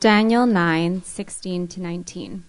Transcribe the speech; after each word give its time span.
Daniel 0.00 0.46
9 0.46 1.02
16 1.02 1.66
to 1.66 1.82
19. 1.82 2.44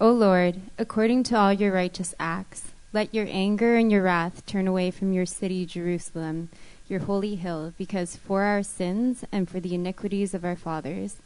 O 0.00 0.10
Lord, 0.10 0.62
according 0.76 1.22
to 1.22 1.36
all 1.36 1.52
your 1.52 1.72
righteous 1.72 2.12
acts, 2.18 2.72
let 2.92 3.14
your 3.14 3.28
anger 3.30 3.76
and 3.76 3.92
your 3.92 4.02
wrath 4.02 4.44
turn 4.46 4.66
away 4.66 4.90
from 4.90 5.12
your 5.12 5.26
city, 5.26 5.64
Jerusalem, 5.64 6.48
your 6.88 6.98
holy 6.98 7.36
hill, 7.36 7.72
because 7.78 8.16
for 8.16 8.42
our 8.42 8.64
sins 8.64 9.24
and 9.30 9.48
for 9.48 9.60
the 9.60 9.76
iniquities 9.76 10.34
of 10.34 10.44
our 10.44 10.56
fathers, 10.56 11.18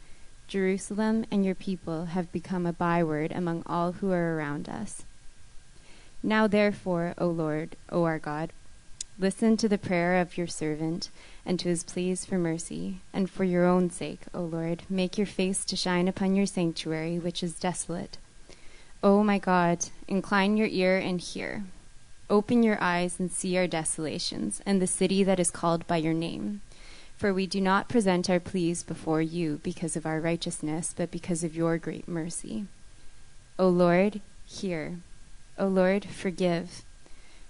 Jerusalem 0.47 1.25
and 1.31 1.43
your 1.43 1.55
people 1.55 2.05
have 2.05 2.31
become 2.31 2.67
a 2.67 2.73
byword 2.73 3.31
among 3.31 3.63
all 3.65 3.93
who 3.93 4.11
are 4.11 4.37
around 4.37 4.69
us. 4.69 5.05
Now, 6.21 6.45
therefore, 6.45 7.15
O 7.17 7.25
Lord, 7.25 7.75
O 7.89 8.03
our 8.03 8.19
God, 8.19 8.53
listen 9.21 9.55
to 9.55 9.69
the 9.69 9.77
prayer 9.77 10.19
of 10.19 10.35
your 10.35 10.47
servant 10.47 11.11
and 11.45 11.59
to 11.59 11.69
his 11.69 11.83
pleas 11.83 12.25
for 12.25 12.39
mercy, 12.39 13.01
and 13.13 13.29
for 13.29 13.43
your 13.43 13.65
own 13.65 13.91
sake, 13.91 14.21
O 14.33 14.41
Lord, 14.41 14.81
make 14.89 15.15
your 15.15 15.27
face 15.27 15.63
to 15.65 15.75
shine 15.75 16.07
upon 16.07 16.35
your 16.35 16.47
sanctuary, 16.47 17.19
which 17.19 17.43
is 17.43 17.59
desolate. 17.59 18.17
O 19.03 19.23
my 19.23 19.37
God, 19.37 19.85
incline 20.07 20.57
your 20.57 20.67
ear 20.67 20.97
and 20.97 21.21
hear. 21.21 21.63
Open 22.31 22.63
your 22.63 22.81
eyes 22.81 23.19
and 23.19 23.31
see 23.31 23.55
our 23.57 23.67
desolations, 23.67 24.59
and 24.65 24.81
the 24.81 24.87
city 24.87 25.23
that 25.23 25.39
is 25.39 25.51
called 25.51 25.85
by 25.85 25.97
your 25.97 26.13
name. 26.13 26.61
For 27.15 27.31
we 27.31 27.45
do 27.45 27.61
not 27.61 27.89
present 27.89 28.27
our 28.27 28.39
pleas 28.39 28.81
before 28.81 29.21
you 29.21 29.59
because 29.61 29.95
of 29.95 30.07
our 30.07 30.19
righteousness, 30.19 30.95
but 30.97 31.11
because 31.11 31.43
of 31.43 31.55
your 31.55 31.77
great 31.77 32.07
mercy. 32.07 32.65
O 33.59 33.69
Lord, 33.69 34.21
hear. 34.47 34.97
O 35.59 35.67
Lord, 35.67 36.05
forgive. 36.05 36.83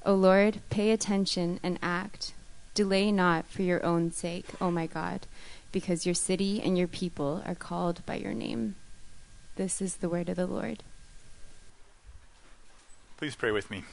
O 0.04 0.16
Lord, 0.16 0.62
pay 0.70 0.92
attention 0.92 1.60
and 1.62 1.78
act. 1.82 2.34
Delay 2.74 3.12
not 3.12 3.46
for 3.46 3.62
your 3.62 3.86
own 3.86 4.12
sake, 4.12 4.48
O 4.60 4.72
my 4.72 4.88
God, 4.88 5.28
because 5.72 6.06
your 6.06 6.16
city 6.16 6.62
and 6.62 6.78
your 6.78 6.88
people 6.88 7.44
are 7.46 7.54
called 7.54 8.04
by 8.06 8.16
your 8.16 8.34
name. 8.34 8.76
This 9.58 9.82
is 9.82 9.98
the 9.98 10.10
word 10.10 10.30
of 10.30 10.38
the 10.38 10.48
Lord. 10.48 10.84
Please 13.18 13.36
pray 13.36 13.52
with 13.52 13.70
me. 13.70 13.84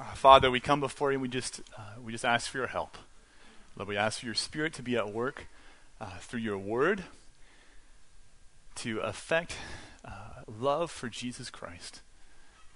Uh, 0.00 0.04
Father, 0.14 0.50
we 0.50 0.60
come 0.60 0.80
before 0.80 1.10
you 1.10 1.16
and 1.16 1.22
we 1.22 1.28
just, 1.28 1.60
uh, 1.76 2.00
we 2.02 2.12
just 2.12 2.24
ask 2.24 2.50
for 2.50 2.58
your 2.58 2.66
help. 2.68 2.96
Lord, 3.76 3.88
we 3.88 3.96
ask 3.96 4.20
for 4.20 4.26
your 4.26 4.34
spirit 4.34 4.72
to 4.74 4.82
be 4.82 4.96
at 4.96 5.12
work 5.12 5.48
uh, 6.00 6.16
through 6.20 6.40
your 6.40 6.58
word 6.58 7.04
to 8.76 9.00
affect 9.00 9.56
uh, 10.04 10.42
love 10.46 10.90
for 10.90 11.08
Jesus 11.08 11.50
Christ 11.50 12.00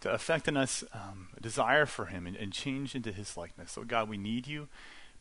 to 0.00 0.10
affect 0.10 0.48
in 0.48 0.56
us 0.56 0.82
um, 0.94 1.28
a 1.36 1.40
desire 1.40 1.86
for 1.86 2.06
Him 2.06 2.26
and, 2.26 2.36
and, 2.36 2.52
change 2.52 2.94
into 2.94 3.12
His 3.12 3.36
likeness. 3.36 3.72
So, 3.72 3.84
God, 3.84 4.08
we 4.08 4.16
need 4.16 4.46
you. 4.46 4.68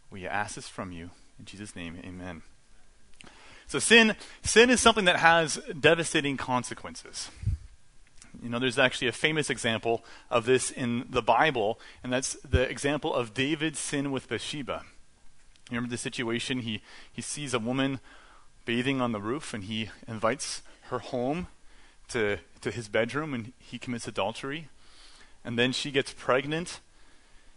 We 0.09 0.25
ask 0.25 0.55
this 0.55 0.67
from 0.67 0.91
you. 0.91 1.11
In 1.37 1.45
Jesus' 1.45 1.75
name, 1.75 1.97
amen. 2.03 2.41
So, 3.67 3.79
sin, 3.79 4.15
sin 4.41 4.69
is 4.69 4.81
something 4.81 5.05
that 5.05 5.17
has 5.17 5.59
devastating 5.79 6.37
consequences. 6.37 7.29
You 8.41 8.49
know, 8.49 8.59
there's 8.59 8.79
actually 8.79 9.07
a 9.07 9.13
famous 9.13 9.49
example 9.49 10.03
of 10.29 10.45
this 10.45 10.71
in 10.71 11.05
the 11.09 11.21
Bible, 11.21 11.79
and 12.03 12.11
that's 12.11 12.33
the 12.35 12.69
example 12.69 13.13
of 13.13 13.33
David's 13.33 13.79
sin 13.79 14.11
with 14.11 14.29
Bathsheba. 14.29 14.83
You 15.69 15.75
remember 15.75 15.91
the 15.91 15.97
situation? 15.97 16.59
He, 16.59 16.81
he 17.11 17.21
sees 17.21 17.53
a 17.53 17.59
woman 17.59 17.99
bathing 18.65 19.01
on 19.01 19.11
the 19.11 19.19
roof, 19.19 19.53
and 19.53 19.65
he 19.65 19.89
invites 20.07 20.61
her 20.89 20.99
home 20.99 21.47
to, 22.09 22.39
to 22.61 22.71
his 22.71 22.87
bedroom 22.87 23.33
and 23.33 23.53
he 23.59 23.77
commits 23.77 24.07
adultery. 24.07 24.69
And 25.43 25.57
then 25.57 25.71
she 25.71 25.91
gets 25.91 26.13
pregnant, 26.13 26.81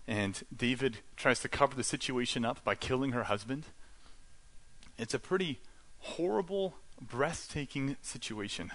and 0.07 0.43
David 0.57 0.99
tries 1.17 1.41
to 1.41 1.49
cover 1.49 1.75
the 1.75 1.85
situation 1.85 2.45
up 2.45 2.63
by 2.65 2.75
killing 2.75 3.13
her 3.13 3.25
husband. 3.25 3.65
It's 4.97 5.15
a 5.15 5.19
pretty 5.19 5.59
horrible, 5.99 6.75
breathtaking 7.01 7.97
situation. 8.01 8.71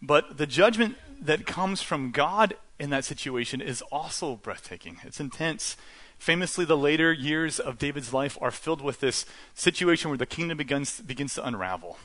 But 0.00 0.38
the 0.38 0.46
judgment 0.46 0.96
that 1.20 1.46
comes 1.46 1.82
from 1.82 2.10
God 2.10 2.54
in 2.78 2.90
that 2.90 3.04
situation 3.04 3.60
is 3.60 3.82
also 3.92 4.36
breathtaking. 4.36 4.98
It's 5.04 5.20
intense. 5.20 5.76
Famously, 6.18 6.64
the 6.64 6.76
later 6.76 7.12
years 7.12 7.58
of 7.58 7.78
David's 7.78 8.12
life 8.12 8.38
are 8.40 8.50
filled 8.50 8.80
with 8.80 9.00
this 9.00 9.26
situation 9.54 10.10
where 10.10 10.18
the 10.18 10.26
kingdom 10.26 10.58
begins, 10.58 11.00
begins 11.00 11.34
to 11.34 11.46
unravel. 11.46 11.98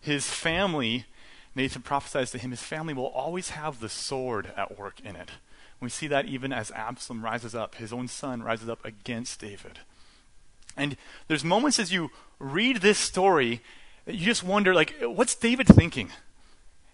His 0.00 0.28
family 0.28 1.06
Nathan 1.54 1.82
prophesies 1.82 2.30
to 2.30 2.38
him 2.38 2.50
his 2.50 2.62
family 2.62 2.94
will 2.94 3.06
always 3.06 3.50
have 3.50 3.80
the 3.80 3.88
sword 3.88 4.52
at 4.56 4.78
work 4.78 5.00
in 5.04 5.16
it. 5.16 5.30
We 5.80 5.88
see 5.88 6.06
that 6.06 6.26
even 6.26 6.52
as 6.52 6.70
Absalom 6.70 7.24
rises 7.24 7.54
up, 7.54 7.74
his 7.74 7.92
own 7.92 8.08
son 8.08 8.42
rises 8.42 8.68
up 8.68 8.84
against 8.84 9.40
David. 9.40 9.80
And 10.76 10.96
there's 11.28 11.44
moments 11.44 11.78
as 11.78 11.92
you 11.92 12.10
read 12.38 12.78
this 12.78 12.98
story 12.98 13.60
you 14.06 14.24
just 14.26 14.42
wonder, 14.42 14.74
like, 14.74 14.94
what's 15.00 15.34
David 15.34 15.66
thinking? 15.66 16.10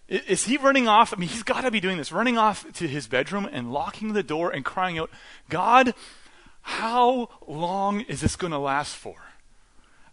Is 0.08 0.44
he 0.44 0.56
running 0.56 0.88
off? 0.88 1.12
I 1.12 1.16
mean, 1.16 1.28
he's 1.28 1.42
got 1.42 1.62
to 1.62 1.70
be 1.70 1.80
doing 1.80 1.96
this, 1.96 2.12
running 2.12 2.38
off 2.38 2.70
to 2.74 2.88
his 2.88 3.06
bedroom 3.06 3.48
and 3.50 3.72
locking 3.72 4.12
the 4.12 4.22
door 4.22 4.50
and 4.50 4.64
crying 4.64 4.98
out, 4.98 5.10
God, 5.48 5.94
how 6.62 7.28
long 7.46 8.02
is 8.02 8.20
this 8.20 8.36
going 8.36 8.50
to 8.52 8.58
last 8.58 8.96
for? 8.96 9.16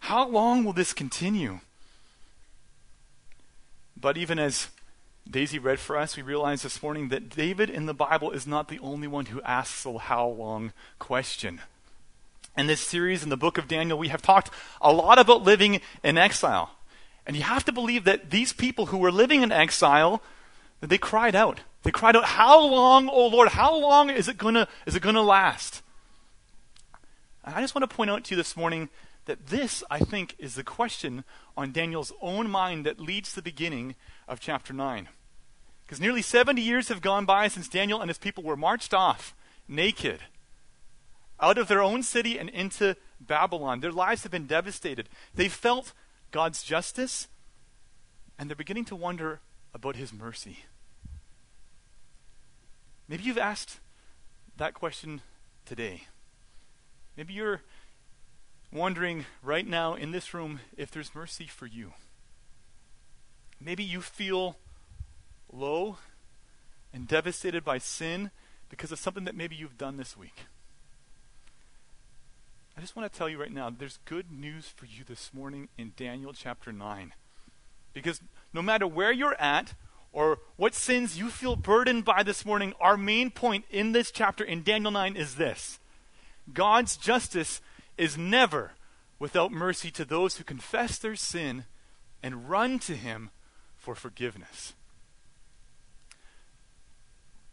How 0.00 0.28
long 0.28 0.64
will 0.64 0.72
this 0.72 0.92
continue? 0.92 1.60
But 3.98 4.16
even 4.16 4.38
as 4.38 4.68
Daisy 5.28 5.58
read 5.58 5.80
for 5.80 5.96
us, 5.96 6.16
we 6.16 6.22
realized 6.22 6.64
this 6.64 6.82
morning 6.82 7.08
that 7.08 7.30
David 7.30 7.70
in 7.70 7.86
the 7.86 7.94
Bible 7.94 8.30
is 8.30 8.46
not 8.46 8.68
the 8.68 8.78
only 8.80 9.08
one 9.08 9.26
who 9.26 9.40
asks 9.42 9.82
the 9.82 9.96
how 9.98 10.28
long 10.28 10.72
question. 10.98 11.60
In 12.56 12.66
this 12.66 12.80
series 12.80 13.22
in 13.22 13.28
the 13.28 13.36
book 13.36 13.58
of 13.58 13.68
Daniel, 13.68 13.98
we 13.98 14.08
have 14.08 14.22
talked 14.22 14.50
a 14.80 14.92
lot 14.92 15.18
about 15.18 15.42
living 15.42 15.80
in 16.02 16.16
exile. 16.16 16.70
And 17.26 17.36
you 17.36 17.42
have 17.42 17.64
to 17.64 17.72
believe 17.72 18.04
that 18.04 18.30
these 18.30 18.52
people 18.52 18.86
who 18.86 18.98
were 18.98 19.10
living 19.10 19.42
in 19.42 19.50
exile, 19.50 20.22
that 20.80 20.88
they 20.88 20.98
cried 20.98 21.34
out. 21.34 21.60
They 21.82 21.90
cried 21.90 22.16
out, 22.16 22.24
How 22.24 22.64
long, 22.64 23.08
O 23.08 23.26
Lord, 23.26 23.48
how 23.48 23.76
long 23.76 24.10
is 24.10 24.28
it 24.28 24.38
gonna 24.38 24.68
is 24.86 24.94
it 24.94 25.02
gonna 25.02 25.22
last? 25.22 25.82
And 27.44 27.54
I 27.54 27.60
just 27.60 27.74
want 27.74 27.88
to 27.88 27.94
point 27.94 28.10
out 28.10 28.24
to 28.24 28.30
you 28.30 28.36
this 28.36 28.56
morning 28.56 28.88
that 29.26 29.48
this, 29.48 29.84
I 29.90 29.98
think, 29.98 30.34
is 30.38 30.54
the 30.54 30.64
question 30.64 31.24
on 31.56 31.72
Daniel's 31.72 32.12
own 32.20 32.50
mind 32.50 32.86
that 32.86 33.00
leads 33.00 33.30
to 33.30 33.36
the 33.36 33.42
beginning 33.42 33.94
of 34.26 34.40
chapter 34.40 34.72
9. 34.72 35.08
Because 35.84 36.00
nearly 36.00 36.22
70 36.22 36.60
years 36.60 36.88
have 36.88 37.00
gone 37.00 37.26
by 37.26 37.48
since 37.48 37.68
Daniel 37.68 38.00
and 38.00 38.08
his 38.08 38.18
people 38.18 38.42
were 38.42 38.56
marched 38.56 38.94
off 38.94 39.34
naked 39.68 40.20
out 41.38 41.58
of 41.58 41.68
their 41.68 41.82
own 41.82 42.02
city 42.02 42.38
and 42.38 42.48
into 42.48 42.96
Babylon. 43.20 43.80
Their 43.80 43.92
lives 43.92 44.22
have 44.22 44.32
been 44.32 44.46
devastated. 44.46 45.08
They 45.34 45.48
felt 45.48 45.92
God's 46.30 46.62
justice, 46.62 47.28
and 48.38 48.48
they're 48.48 48.56
beginning 48.56 48.84
to 48.86 48.96
wonder 48.96 49.40
about 49.74 49.96
his 49.96 50.12
mercy. 50.12 50.64
Maybe 53.08 53.24
you've 53.24 53.38
asked 53.38 53.78
that 54.56 54.74
question 54.74 55.20
today. 55.64 56.04
Maybe 57.16 57.34
you're 57.34 57.62
wondering 58.72 59.26
right 59.42 59.66
now 59.66 59.94
in 59.94 60.10
this 60.10 60.34
room 60.34 60.60
if 60.76 60.90
there's 60.90 61.14
mercy 61.14 61.46
for 61.46 61.66
you. 61.66 61.92
Maybe 63.60 63.82
you 63.82 64.00
feel 64.00 64.56
low 65.52 65.98
and 66.92 67.08
devastated 67.08 67.64
by 67.64 67.78
sin 67.78 68.30
because 68.68 68.92
of 68.92 68.98
something 68.98 69.24
that 69.24 69.36
maybe 69.36 69.54
you've 69.54 69.78
done 69.78 69.96
this 69.96 70.16
week. 70.16 70.44
I 72.76 72.80
just 72.80 72.94
want 72.94 73.10
to 73.10 73.18
tell 73.18 73.28
you 73.28 73.40
right 73.40 73.52
now 73.52 73.70
there's 73.70 73.98
good 74.04 74.30
news 74.30 74.68
for 74.68 74.84
you 74.84 75.02
this 75.06 75.32
morning 75.32 75.68
in 75.78 75.92
Daniel 75.96 76.32
chapter 76.34 76.72
9. 76.72 77.12
Because 77.94 78.20
no 78.52 78.60
matter 78.60 78.86
where 78.86 79.12
you're 79.12 79.40
at 79.40 79.72
or 80.12 80.38
what 80.56 80.74
sins 80.74 81.18
you 81.18 81.30
feel 81.30 81.56
burdened 81.56 82.04
by 82.04 82.22
this 82.22 82.44
morning, 82.44 82.74
our 82.80 82.98
main 82.98 83.30
point 83.30 83.64
in 83.70 83.92
this 83.92 84.10
chapter 84.10 84.44
in 84.44 84.62
Daniel 84.62 84.90
9 84.90 85.16
is 85.16 85.36
this 85.36 85.78
God's 86.52 86.96
justice 86.96 87.60
is 87.96 88.18
never 88.18 88.72
without 89.18 89.50
mercy 89.50 89.90
to 89.90 90.04
those 90.04 90.36
who 90.36 90.44
confess 90.44 90.98
their 90.98 91.16
sin 91.16 91.64
and 92.22 92.48
run 92.50 92.78
to 92.80 92.96
him 92.96 93.30
for 93.76 93.94
forgiveness. 93.94 94.74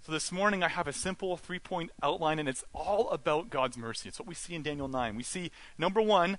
So 0.06 0.12
this 0.12 0.34
morning 0.34 0.64
I 0.64 0.68
have 0.68 0.88
a 0.88 0.94
simple 0.94 1.38
three 1.38 1.60
point 1.60 1.92
outline, 2.02 2.38
and 2.38 2.50
it's 2.50 2.66
all 2.74 3.10
about 3.10 3.50
God's 3.50 3.78
mercy. 3.78 4.10
It's 4.10 4.20
what 4.20 4.28
we 4.28 4.36
see 4.36 4.54
in 4.54 4.62
Daniel 4.62 4.90
9. 4.90 5.16
We 5.16 5.24
see, 5.24 5.50
number 5.78 6.02
one, 6.02 6.38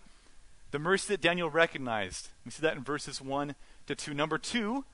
the 0.70 0.78
mercy 0.78 1.14
that 1.14 1.22
Daniel 1.22 1.48
recognized. 1.48 2.28
We 2.44 2.50
see 2.50 2.60
that 2.60 2.76
in 2.76 2.82
verses 2.82 3.22
1 3.22 3.54
to 3.86 3.94
2. 3.94 4.12
Number 4.12 4.36
two, 4.36 4.84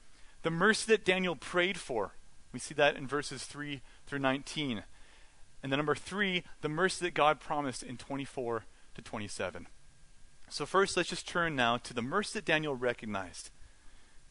the 0.43 0.51
mercy 0.51 0.93
that 0.93 1.05
Daniel 1.05 1.35
prayed 1.35 1.79
for. 1.79 2.13
We 2.53 2.61
see 2.61 2.75
that 2.75 2.97
in 2.97 3.07
verses 3.09 3.45
3 3.45 3.81
through 4.07 4.19
19. 4.21 4.85
And 5.63 5.73
then 5.73 5.79
number 5.79 5.95
three, 5.95 6.45
the 6.61 6.69
mercy 6.69 7.05
that 7.07 7.15
God 7.15 7.41
promised 7.41 7.83
in 7.83 7.97
24 7.97 8.65
to 9.03 9.11
27. 9.11 9.67
So, 10.49 10.67
first, 10.67 10.97
let's 10.97 11.09
just 11.09 11.29
turn 11.29 11.57
now 11.57 11.77
to 11.79 11.95
the 11.95 12.03
mercy 12.03 12.39
that 12.39 12.45
Daniel 12.45 12.75
recognized 12.75 13.51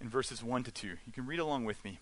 in 0.02 0.10
verses 0.10 0.44
1 0.44 0.64
to 0.64 0.72
2. 0.72 0.88
You 0.88 1.14
can 1.14 1.26
read 1.26 1.40
along 1.40 1.66
with 1.66 1.84
me. 1.84 2.00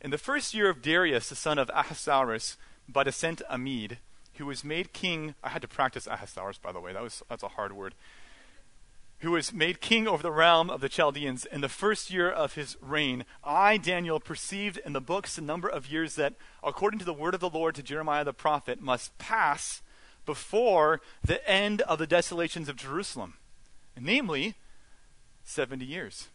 In 0.00 0.10
the 0.10 0.18
first 0.18 0.54
year 0.54 0.68
of 0.68 0.82
Darius, 0.82 1.28
the 1.28 1.34
son 1.34 1.58
of 1.58 1.70
Ahasuerus, 1.74 2.56
by 2.88 3.04
descent 3.04 3.42
a 3.48 3.58
Mede, 3.58 3.98
who 4.36 4.46
was 4.46 4.64
made 4.64 4.92
king. 4.92 5.34
I 5.42 5.50
had 5.50 5.62
to 5.62 5.68
practice 5.68 6.06
Ahasuerus, 6.06 6.58
by 6.58 6.72
the 6.72 6.80
way. 6.80 6.92
That 6.92 7.02
was 7.02 7.22
that's 7.28 7.42
a 7.42 7.48
hard 7.48 7.72
word. 7.72 7.94
who 9.18 9.32
was 9.32 9.52
made 9.52 9.82
king 9.82 10.08
over 10.08 10.22
the 10.22 10.30
realm 10.32 10.70
of 10.70 10.80
the 10.80 10.88
Chaldeans 10.88 11.44
in 11.44 11.60
the 11.60 11.68
first 11.68 12.10
year 12.10 12.30
of 12.30 12.54
his 12.54 12.76
reign, 12.80 13.26
I, 13.44 13.76
Daniel, 13.76 14.18
perceived 14.18 14.78
in 14.78 14.94
the 14.94 15.00
books 15.00 15.36
the 15.36 15.42
number 15.42 15.68
of 15.68 15.92
years 15.92 16.14
that, 16.14 16.34
according 16.62 17.00
to 17.00 17.04
the 17.04 17.12
word 17.12 17.34
of 17.34 17.40
the 17.40 17.50
Lord 17.50 17.74
to 17.74 17.82
Jeremiah 17.82 18.24
the 18.24 18.32
prophet, 18.32 18.80
must 18.80 19.16
pass 19.18 19.82
before 20.30 21.00
the 21.24 21.44
end 21.50 21.80
of 21.82 21.98
the 21.98 22.06
desolations 22.06 22.68
of 22.68 22.76
Jerusalem, 22.76 23.34
namely 24.00 24.54
70 25.42 25.84
years. 25.84 26.28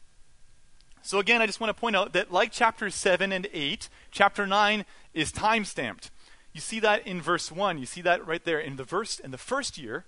So, 1.01 1.19
again, 1.19 1.41
I 1.41 1.45
just 1.45 1.61
want 1.61 1.69
to 1.69 1.79
point 1.79 1.95
out 1.95 2.11
that, 2.11 2.29
like 2.29 2.51
chapters 2.51 2.93
7 2.93 3.31
and 3.31 3.47
8, 3.53 3.87
chapter 4.11 4.45
9 4.45 4.83
is 5.13 5.31
time 5.31 5.63
stamped. 5.63 6.11
You 6.51 6.59
see 6.59 6.81
that 6.81 7.07
in 7.07 7.21
verse 7.21 7.53
1. 7.53 7.77
You 7.77 7.85
see 7.85 8.01
that 8.01 8.27
right 8.27 8.43
there 8.43 8.59
in 8.59 8.75
the 8.75 8.83
verse 8.83 9.17
in 9.17 9.31
the 9.31 9.37
first 9.37 9.77
year 9.77 10.03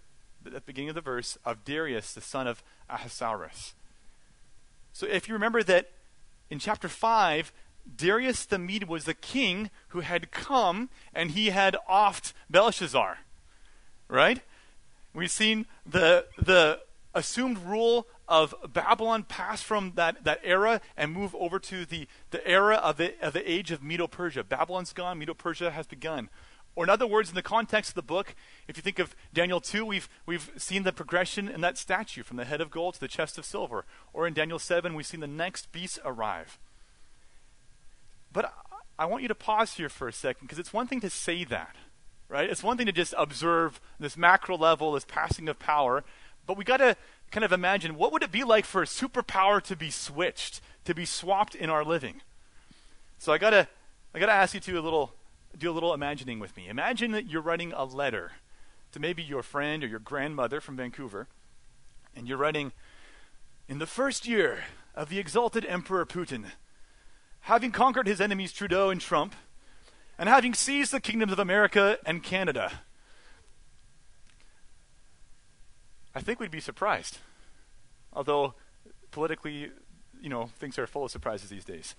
at 0.45 0.51
the 0.51 0.59
beginning 0.59 0.89
of 0.89 0.95
the 0.95 1.01
verse, 1.01 1.37
of 1.45 1.63
Darius, 1.63 2.13
the 2.13 2.19
son 2.19 2.45
of 2.45 2.61
Ahasuerus. 2.89 3.73
So 4.91 5.07
if 5.07 5.29
you 5.29 5.33
remember 5.33 5.63
that 5.63 5.91
in 6.49 6.59
chapter 6.59 6.89
5, 6.89 7.53
Darius 7.95 8.43
the 8.43 8.59
Mede 8.59 8.89
was 8.89 9.05
the 9.05 9.13
king 9.13 9.69
who 9.89 10.01
had 10.01 10.29
come 10.29 10.89
and 11.13 11.31
he 11.31 11.51
had 11.51 11.77
offed 11.89 12.33
Belshazzar. 12.49 13.19
Right? 14.09 14.41
We've 15.13 15.31
seen 15.31 15.65
the, 15.85 16.25
the 16.37 16.79
assumed 17.13 17.57
rule 17.59 18.07
of 18.27 18.53
Babylon 18.71 19.23
pass 19.23 19.61
from 19.61 19.93
that, 19.95 20.23
that 20.23 20.41
era 20.43 20.81
and 20.95 21.11
move 21.11 21.33
over 21.35 21.59
to 21.59 21.85
the, 21.85 22.07
the 22.31 22.45
era 22.47 22.75
of 22.75 22.97
the, 22.97 23.13
of 23.25 23.33
the 23.33 23.49
age 23.49 23.71
of 23.71 23.81
Medo 23.81 24.07
Persia. 24.07 24.43
Babylon's 24.43 24.93
gone, 24.93 25.17
Medo 25.17 25.33
Persia 25.33 25.71
has 25.71 25.87
begun. 25.87 26.29
Or, 26.75 26.83
in 26.83 26.91
other 26.91 27.07
words, 27.07 27.29
in 27.29 27.35
the 27.35 27.41
context 27.41 27.91
of 27.91 27.95
the 27.95 28.03
book, 28.03 28.35
if 28.67 28.77
you 28.77 28.83
think 28.83 28.99
of 28.99 29.15
Daniel 29.33 29.59
2, 29.59 29.83
we've, 29.83 30.07
we've 30.27 30.51
seen 30.57 30.83
the 30.83 30.93
progression 30.93 31.47
in 31.47 31.61
that 31.61 31.75
statue 31.77 32.21
from 32.21 32.37
the 32.37 32.45
head 32.45 32.61
of 32.61 32.69
gold 32.69 32.93
to 32.93 32.99
the 32.99 33.07
chest 33.07 33.39
of 33.39 33.45
silver. 33.45 33.83
Or 34.13 34.27
in 34.27 34.35
Daniel 34.35 34.59
7, 34.59 34.93
we've 34.93 35.07
seen 35.07 35.21
the 35.21 35.25
next 35.25 35.71
beast 35.71 35.97
arrive. 36.05 36.59
But 38.31 38.45
I, 38.45 38.51
I 38.99 39.05
want 39.05 39.23
you 39.23 39.27
to 39.27 39.35
pause 39.35 39.73
here 39.73 39.89
for 39.89 40.07
a 40.07 40.13
second 40.13 40.45
because 40.45 40.59
it's 40.59 40.71
one 40.71 40.85
thing 40.85 41.01
to 41.01 41.09
say 41.09 41.43
that, 41.45 41.75
right? 42.29 42.49
It's 42.49 42.63
one 42.63 42.77
thing 42.77 42.85
to 42.85 42.91
just 42.91 43.13
observe 43.17 43.79
this 43.99 44.17
macro 44.17 44.57
level, 44.57 44.93
this 44.93 45.05
passing 45.05 45.47
of 45.47 45.59
power. 45.59 46.03
But 46.45 46.57
we 46.57 46.63
got 46.63 46.77
to 46.77 46.95
kind 47.31 47.43
of 47.43 47.51
imagine 47.51 47.95
what 47.95 48.11
would 48.11 48.23
it 48.23 48.31
be 48.31 48.43
like 48.43 48.65
for 48.65 48.81
a 48.81 48.85
superpower 48.85 49.61
to 49.63 49.75
be 49.75 49.89
switched, 49.89 50.61
to 50.85 50.93
be 50.93 51.05
swapped 51.05 51.55
in 51.55 51.69
our 51.69 51.83
living? 51.83 52.21
So 53.17 53.33
I 53.33 53.37
got 53.37 53.51
to 53.51 53.67
I 54.13 54.19
got 54.19 54.27
to 54.27 54.33
ask 54.33 54.53
you 54.53 54.59
to 54.61 54.79
a 54.79 54.81
little 54.81 55.13
do 55.57 55.69
a 55.69 55.73
little 55.73 55.93
imagining 55.93 56.39
with 56.39 56.55
me. 56.55 56.67
Imagine 56.67 57.11
that 57.11 57.29
you're 57.29 57.41
writing 57.41 57.73
a 57.73 57.83
letter 57.83 58.33
to 58.91 58.99
maybe 58.99 59.23
your 59.23 59.43
friend 59.43 59.83
or 59.83 59.87
your 59.87 59.99
grandmother 59.99 60.61
from 60.61 60.77
Vancouver, 60.77 61.27
and 62.15 62.27
you're 62.27 62.37
writing, 62.37 62.71
In 63.67 63.79
the 63.79 63.85
first 63.85 64.27
year 64.27 64.65
of 64.95 65.09
the 65.09 65.19
exalted 65.19 65.65
Emperor 65.65 66.05
Putin, 66.05 66.45
having 67.41 67.71
conquered 67.71 68.07
his 68.07 68.21
enemies 68.21 68.53
Trudeau 68.53 68.89
and 68.89 69.01
Trump, 69.01 69.35
and 70.17 70.29
having 70.29 70.53
seized 70.53 70.91
the 70.91 70.99
kingdoms 70.99 71.31
of 71.31 71.39
America 71.39 71.97
and 72.05 72.23
Canada, 72.23 72.81
I 76.15 76.21
think 76.21 76.39
we'd 76.39 76.51
be 76.51 76.59
surprised. 76.59 77.19
Although 78.13 78.55
politically, 79.11 79.71
you 80.19 80.29
know, 80.29 80.49
things 80.57 80.79
are 80.79 80.87
full 80.87 81.05
of 81.05 81.11
surprises 81.11 81.49
these 81.49 81.65
days. 81.65 81.95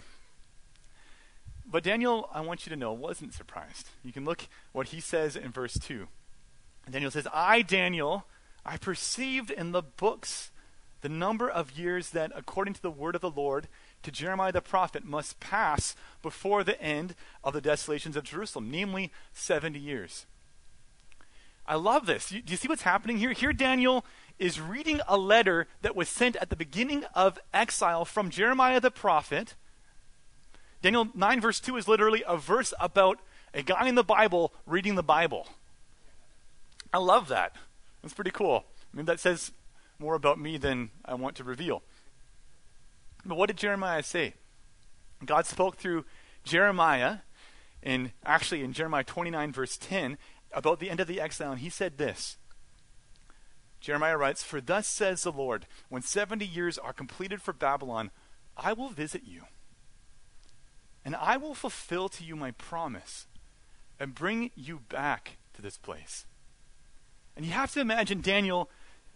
But 1.70 1.82
Daniel, 1.84 2.28
I 2.32 2.40
want 2.40 2.66
you 2.66 2.70
to 2.70 2.76
know, 2.76 2.92
wasn't 2.92 3.34
surprised. 3.34 3.90
You 4.02 4.12
can 4.12 4.24
look 4.24 4.48
what 4.72 4.88
he 4.88 5.00
says 5.00 5.36
in 5.36 5.50
verse 5.50 5.78
2. 5.78 6.08
Daniel 6.90 7.10
says, 7.10 7.28
I, 7.32 7.62
Daniel, 7.62 8.24
I 8.64 8.78
perceived 8.78 9.50
in 9.50 9.72
the 9.72 9.82
books 9.82 10.50
the 11.02 11.08
number 11.08 11.48
of 11.48 11.78
years 11.78 12.10
that, 12.10 12.32
according 12.34 12.74
to 12.74 12.82
the 12.82 12.90
word 12.90 13.14
of 13.14 13.20
the 13.20 13.30
Lord, 13.30 13.68
to 14.02 14.10
Jeremiah 14.10 14.52
the 14.52 14.60
prophet 14.60 15.04
must 15.04 15.40
pass 15.40 15.94
before 16.22 16.64
the 16.64 16.80
end 16.80 17.14
of 17.42 17.52
the 17.52 17.60
desolations 17.60 18.16
of 18.16 18.24
Jerusalem, 18.24 18.70
namely 18.70 19.12
70 19.32 19.78
years. 19.78 20.26
I 21.66 21.74
love 21.74 22.06
this. 22.06 22.32
You, 22.32 22.40
do 22.40 22.52
you 22.52 22.56
see 22.56 22.68
what's 22.68 22.82
happening 22.82 23.18
here? 23.18 23.32
Here, 23.32 23.52
Daniel 23.52 24.04
is 24.38 24.60
reading 24.60 25.00
a 25.06 25.18
letter 25.18 25.66
that 25.82 25.96
was 25.96 26.08
sent 26.08 26.36
at 26.36 26.48
the 26.48 26.56
beginning 26.56 27.04
of 27.14 27.38
exile 27.52 28.04
from 28.04 28.30
Jeremiah 28.30 28.80
the 28.80 28.90
prophet 28.90 29.54
Daniel 30.80 31.08
9, 31.14 31.40
verse 31.40 31.60
2 31.60 31.76
is 31.76 31.88
literally 31.88 32.22
a 32.26 32.36
verse 32.36 32.72
about 32.78 33.18
a 33.52 33.62
guy 33.62 33.88
in 33.88 33.96
the 33.96 34.04
Bible 34.04 34.52
reading 34.66 34.94
the 34.94 35.02
Bible. 35.02 35.48
I 36.92 36.98
love 36.98 37.28
that. 37.28 37.56
That's 38.02 38.14
pretty 38.14 38.30
cool. 38.30 38.64
I 38.92 38.96
mean, 38.96 39.06
that 39.06 39.18
says 39.18 39.52
more 39.98 40.14
about 40.14 40.38
me 40.38 40.56
than 40.56 40.90
I 41.04 41.14
want 41.14 41.36
to 41.36 41.44
reveal. 41.44 41.82
But 43.28 43.38
what 43.38 43.46
did 43.48 43.56
Jeremiah 43.56 44.02
say? 44.02 44.34
God 45.24 45.46
spoke 45.46 45.76
through 45.76 46.04
Jeremiah, 46.44 47.18
in 47.82 48.12
actually 48.24 48.64
in 48.64 48.72
Jeremiah 48.72 49.04
29, 49.04 49.52
verse 49.52 49.76
10, 49.76 50.18
about 50.52 50.80
the 50.80 50.90
end 50.90 51.00
of 51.00 51.06
the 51.06 51.20
exile, 51.20 51.52
and 51.52 51.60
he 51.60 51.68
said 51.68 51.98
this. 51.98 52.38
Jeremiah 53.80 54.16
writes, 54.16 54.42
For 54.42 54.60
thus 54.60 54.88
says 54.88 55.22
the 55.22 55.30
Lord, 55.30 55.66
when 55.88 56.02
70 56.02 56.44
years 56.44 56.78
are 56.78 56.92
completed 56.92 57.40
for 57.40 57.52
Babylon, 57.52 58.10
I 58.56 58.72
will 58.72 58.88
visit 58.88 59.22
you 59.24 59.42
and 61.08 61.16
I 61.16 61.38
will 61.38 61.54
fulfill 61.54 62.10
to 62.10 62.22
you 62.22 62.36
my 62.36 62.50
promise 62.50 63.26
and 63.98 64.14
bring 64.14 64.50
you 64.54 64.80
back 64.90 65.38
to 65.54 65.62
this 65.62 65.78
place. 65.78 66.26
And 67.34 67.46
you 67.46 67.52
have 67.52 67.72
to 67.72 67.80
imagine 67.80 68.20
Daniel 68.20 68.68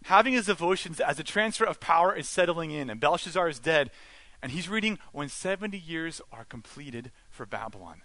having 0.04 0.32
his 0.32 0.46
devotions 0.46 1.00
as 1.00 1.18
a 1.18 1.24
transfer 1.24 1.64
of 1.64 1.80
power 1.80 2.14
is 2.14 2.28
settling 2.28 2.70
in, 2.70 2.90
and 2.90 3.00
Belshazzar 3.00 3.48
is 3.48 3.58
dead, 3.58 3.90
and 4.42 4.52
he's 4.52 4.68
reading 4.68 4.98
when 5.12 5.28
70 5.28 5.78
years 5.78 6.20
are 6.32 6.44
completed 6.44 7.10
for 7.30 7.46
Babylon. 7.46 8.02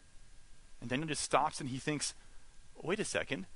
And 0.79 0.89
Daniel 0.89 1.07
just 1.07 1.23
stops 1.23 1.59
and 1.59 1.69
he 1.69 1.79
thinks, 1.79 2.13
wait 2.81 2.99
a 2.99 3.05
second, 3.05 3.47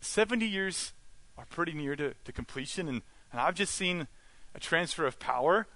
70 0.00 0.46
years 0.46 0.92
are 1.38 1.46
pretty 1.46 1.72
near 1.72 1.94
to, 1.96 2.14
to 2.24 2.32
completion, 2.32 2.88
and, 2.88 3.02
and 3.30 3.40
I've 3.40 3.54
just 3.54 3.74
seen 3.74 4.08
a 4.54 4.60
transfer 4.60 5.06
of 5.06 5.18
power. 5.18 5.66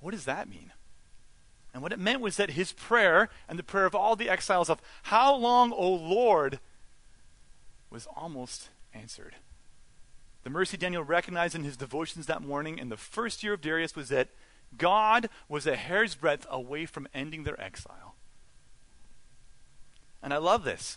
What 0.00 0.12
does 0.12 0.24
that 0.24 0.48
mean? 0.48 0.72
And 1.74 1.82
what 1.82 1.92
it 1.92 1.98
meant 1.98 2.20
was 2.20 2.36
that 2.38 2.52
his 2.52 2.72
prayer 2.72 3.28
and 3.48 3.58
the 3.58 3.62
prayer 3.62 3.84
of 3.84 3.94
all 3.94 4.16
the 4.16 4.30
exiles 4.30 4.70
of, 4.70 4.80
How 5.04 5.34
long, 5.34 5.72
O 5.72 5.88
Lord, 5.88 6.60
was 7.90 8.06
almost 8.16 8.70
answered. 8.94 9.36
The 10.48 10.54
mercy 10.54 10.78
Daniel 10.78 11.04
recognized 11.04 11.54
in 11.54 11.62
his 11.62 11.76
devotions 11.76 12.24
that 12.24 12.40
morning 12.40 12.78
in 12.78 12.88
the 12.88 12.96
first 12.96 13.42
year 13.42 13.52
of 13.52 13.60
Darius 13.60 13.94
was 13.94 14.08
that 14.08 14.30
God 14.78 15.28
was 15.46 15.66
a 15.66 15.76
hair's 15.76 16.14
breadth 16.14 16.46
away 16.48 16.86
from 16.86 17.06
ending 17.12 17.44
their 17.44 17.60
exile. 17.60 18.14
And 20.22 20.32
I 20.32 20.38
love 20.38 20.64
this. 20.64 20.96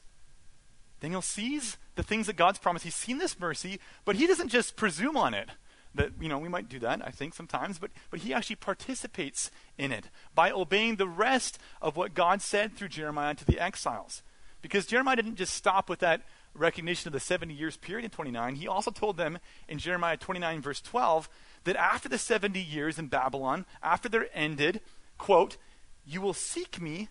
Daniel 1.01 1.21
sees 1.21 1.75
the 1.95 2.01
things 2.01 2.27
that 2.27 2.37
God's 2.37 2.59
promised. 2.59 2.85
He's 2.85 2.95
seen 2.95 3.17
this 3.17 3.41
mercy, 3.41 3.81
but 4.05 4.15
he 4.15 4.25
doesn't 4.25 4.47
just 4.47 4.77
presume 4.77 5.17
on 5.17 5.33
it 5.33 5.49
that 5.93 6.11
you 6.21 6.29
know 6.29 6.37
we 6.37 6.47
might 6.47 6.69
do 6.69 6.79
that 6.79 7.05
i 7.05 7.11
think 7.11 7.33
sometimes 7.33 7.77
but 7.77 7.91
but 8.09 8.21
he 8.21 8.33
actually 8.33 8.55
participates 8.55 9.51
in 9.77 9.91
it 9.91 10.05
by 10.33 10.49
obeying 10.49 10.95
the 10.95 11.05
rest 11.05 11.59
of 11.81 11.97
what 11.97 12.13
god 12.13 12.41
said 12.41 12.73
through 12.73 12.87
jeremiah 12.87 13.35
to 13.35 13.43
the 13.43 13.59
exiles 13.59 14.23
because 14.61 14.85
jeremiah 14.85 15.17
didn't 15.17 15.35
just 15.35 15.53
stop 15.53 15.89
with 15.89 15.99
that 15.99 16.21
recognition 16.53 17.07
of 17.07 17.13
the 17.13 17.19
70 17.19 17.53
years 17.53 17.77
period 17.77 18.03
in 18.05 18.11
29 18.11 18.55
he 18.55 18.67
also 18.67 18.91
told 18.91 19.17
them 19.17 19.39
in 19.67 19.79
jeremiah 19.79 20.17
29 20.17 20.61
verse 20.61 20.81
12 20.81 21.29
that 21.63 21.75
after 21.75 22.09
the 22.09 22.17
70 22.17 22.59
years 22.59 22.99
in 22.99 23.07
babylon 23.07 23.65
after 23.81 24.09
they're 24.09 24.29
ended 24.33 24.81
quote 25.17 25.57
you 26.05 26.19
will 26.19 26.33
seek 26.33 26.81
me 26.81 27.07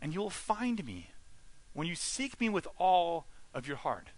and 0.00 0.14
you 0.14 0.20
will 0.20 0.30
find 0.30 0.84
me 0.84 1.10
when 1.72 1.88
you 1.88 1.94
seek 1.94 2.40
me 2.40 2.48
with 2.48 2.68
all 2.78 3.26
of 3.52 3.66
your 3.66 3.76
heart 3.76 4.10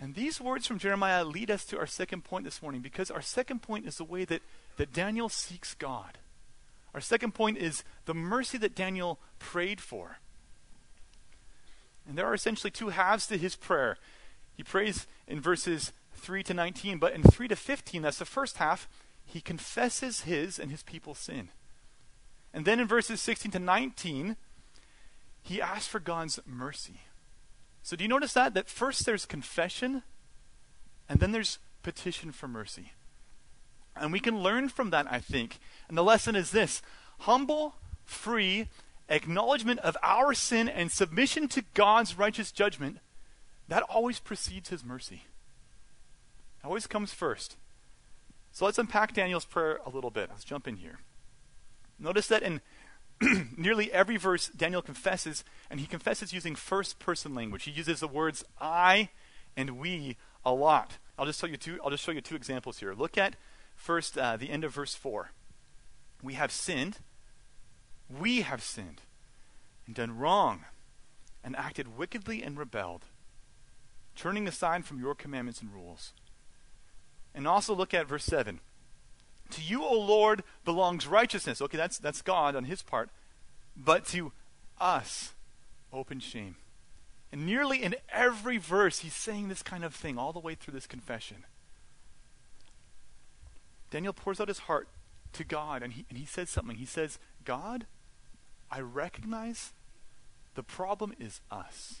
and 0.00 0.14
these 0.14 0.40
words 0.40 0.66
from 0.66 0.78
Jeremiah 0.78 1.24
lead 1.24 1.50
us 1.50 1.66
to 1.66 1.78
our 1.78 1.86
second 1.86 2.24
point 2.24 2.46
this 2.46 2.62
morning 2.62 2.80
because 2.80 3.10
our 3.10 3.20
second 3.20 3.60
point 3.60 3.86
is 3.86 3.98
the 3.98 4.04
way 4.04 4.24
that, 4.24 4.40
that 4.78 4.94
Daniel 4.94 5.28
seeks 5.28 5.74
God. 5.74 6.16
Our 6.94 7.02
second 7.02 7.34
point 7.34 7.58
is 7.58 7.84
the 8.06 8.14
mercy 8.14 8.56
that 8.58 8.74
Daniel 8.74 9.18
prayed 9.38 9.80
for. 9.80 10.18
And 12.10 12.18
there 12.18 12.26
are 12.26 12.34
essentially 12.34 12.72
two 12.72 12.88
halves 12.88 13.28
to 13.28 13.38
his 13.38 13.54
prayer. 13.54 13.96
He 14.56 14.64
prays 14.64 15.06
in 15.28 15.40
verses 15.40 15.92
3 16.14 16.42
to 16.42 16.52
19, 16.52 16.98
but 16.98 17.12
in 17.12 17.22
3 17.22 17.46
to 17.46 17.54
15, 17.54 18.02
that's 18.02 18.18
the 18.18 18.24
first 18.24 18.56
half, 18.56 18.88
he 19.24 19.40
confesses 19.40 20.22
his 20.22 20.58
and 20.58 20.72
his 20.72 20.82
people's 20.82 21.20
sin. 21.20 21.50
And 22.52 22.64
then 22.64 22.80
in 22.80 22.88
verses 22.88 23.20
16 23.20 23.52
to 23.52 23.60
19, 23.60 24.36
he 25.40 25.62
asks 25.62 25.86
for 25.86 26.00
God's 26.00 26.40
mercy. 26.44 27.02
So 27.84 27.94
do 27.94 28.02
you 28.02 28.08
notice 28.08 28.32
that? 28.32 28.54
That 28.54 28.68
first 28.68 29.06
there's 29.06 29.24
confession, 29.24 30.02
and 31.08 31.20
then 31.20 31.30
there's 31.30 31.60
petition 31.84 32.32
for 32.32 32.48
mercy. 32.48 32.90
And 33.94 34.12
we 34.12 34.18
can 34.18 34.42
learn 34.42 34.68
from 34.68 34.90
that, 34.90 35.06
I 35.08 35.20
think. 35.20 35.60
And 35.88 35.96
the 35.96 36.02
lesson 36.02 36.34
is 36.34 36.50
this 36.50 36.82
humble, 37.20 37.76
free 38.04 38.66
acknowledgement 39.10 39.80
of 39.80 39.96
our 40.02 40.32
sin 40.32 40.68
and 40.68 40.90
submission 40.90 41.48
to 41.48 41.64
God's 41.74 42.16
righteous 42.16 42.50
judgment, 42.52 42.98
that 43.68 43.82
always 43.82 44.18
precedes 44.18 44.70
his 44.70 44.84
mercy. 44.84 45.24
It 46.62 46.66
always 46.66 46.86
comes 46.86 47.12
first. 47.12 47.56
So 48.52 48.64
let's 48.64 48.78
unpack 48.78 49.14
Daniel's 49.14 49.44
prayer 49.44 49.80
a 49.84 49.90
little 49.90 50.10
bit. 50.10 50.30
Let's 50.30 50.44
jump 50.44 50.66
in 50.66 50.76
here. 50.76 50.98
Notice 51.98 52.26
that 52.28 52.42
in 52.42 52.60
nearly 53.56 53.92
every 53.92 54.16
verse, 54.16 54.48
Daniel 54.48 54.82
confesses, 54.82 55.44
and 55.70 55.78
he 55.78 55.86
confesses 55.86 56.32
using 56.32 56.54
first 56.54 56.98
person 56.98 57.34
language. 57.34 57.64
He 57.64 57.70
uses 57.70 58.00
the 58.00 58.08
words 58.08 58.44
I 58.60 59.10
and 59.56 59.78
we 59.78 60.16
a 60.44 60.52
lot. 60.52 60.98
I'll 61.18 61.26
just 61.26 61.40
show 61.40 61.46
you 61.46 61.56
two, 61.56 61.78
I'll 61.84 61.90
just 61.90 62.02
show 62.02 62.12
you 62.12 62.20
two 62.20 62.36
examples 62.36 62.78
here. 62.78 62.94
Look 62.94 63.18
at 63.18 63.36
first 63.76 64.16
uh, 64.16 64.36
the 64.36 64.50
end 64.50 64.64
of 64.64 64.72
verse 64.72 64.94
4. 64.94 65.32
We 66.22 66.34
have 66.34 66.50
sinned. 66.50 66.98
We 68.18 68.42
have 68.42 68.62
sinned 68.62 69.02
and 69.86 69.94
done 69.94 70.18
wrong 70.18 70.64
and 71.44 71.56
acted 71.56 71.96
wickedly 71.96 72.42
and 72.42 72.58
rebelled, 72.58 73.04
turning 74.16 74.48
aside 74.48 74.84
from 74.84 75.00
your 75.00 75.14
commandments 75.14 75.60
and 75.60 75.72
rules. 75.72 76.12
And 77.34 77.46
also 77.46 77.74
look 77.74 77.94
at 77.94 78.08
verse 78.08 78.24
7. 78.24 78.60
To 79.50 79.62
you, 79.62 79.84
O 79.84 79.98
Lord, 79.98 80.42
belongs 80.64 81.06
righteousness. 81.06 81.60
Okay, 81.62 81.76
that's, 81.76 81.98
that's 81.98 82.22
God 82.22 82.54
on 82.54 82.64
his 82.64 82.82
part. 82.82 83.10
But 83.76 84.04
to 84.06 84.32
us, 84.80 85.32
open 85.92 86.20
shame. 86.20 86.56
And 87.32 87.46
nearly 87.46 87.82
in 87.82 87.94
every 88.12 88.58
verse, 88.58 89.00
he's 89.00 89.14
saying 89.14 89.48
this 89.48 89.62
kind 89.62 89.84
of 89.84 89.94
thing 89.94 90.18
all 90.18 90.32
the 90.32 90.40
way 90.40 90.54
through 90.54 90.74
this 90.74 90.86
confession. 90.86 91.44
Daniel 93.90 94.12
pours 94.12 94.40
out 94.40 94.48
his 94.48 94.60
heart 94.60 94.88
to 95.32 95.44
God, 95.44 95.82
and 95.82 95.92
he, 95.92 96.04
and 96.08 96.18
he 96.18 96.26
says 96.26 96.50
something. 96.50 96.76
He 96.76 96.86
says, 96.86 97.18
God, 97.44 97.86
I 98.70 98.80
recognize 98.80 99.72
the 100.54 100.62
problem 100.62 101.14
is 101.18 101.40
us. 101.50 102.00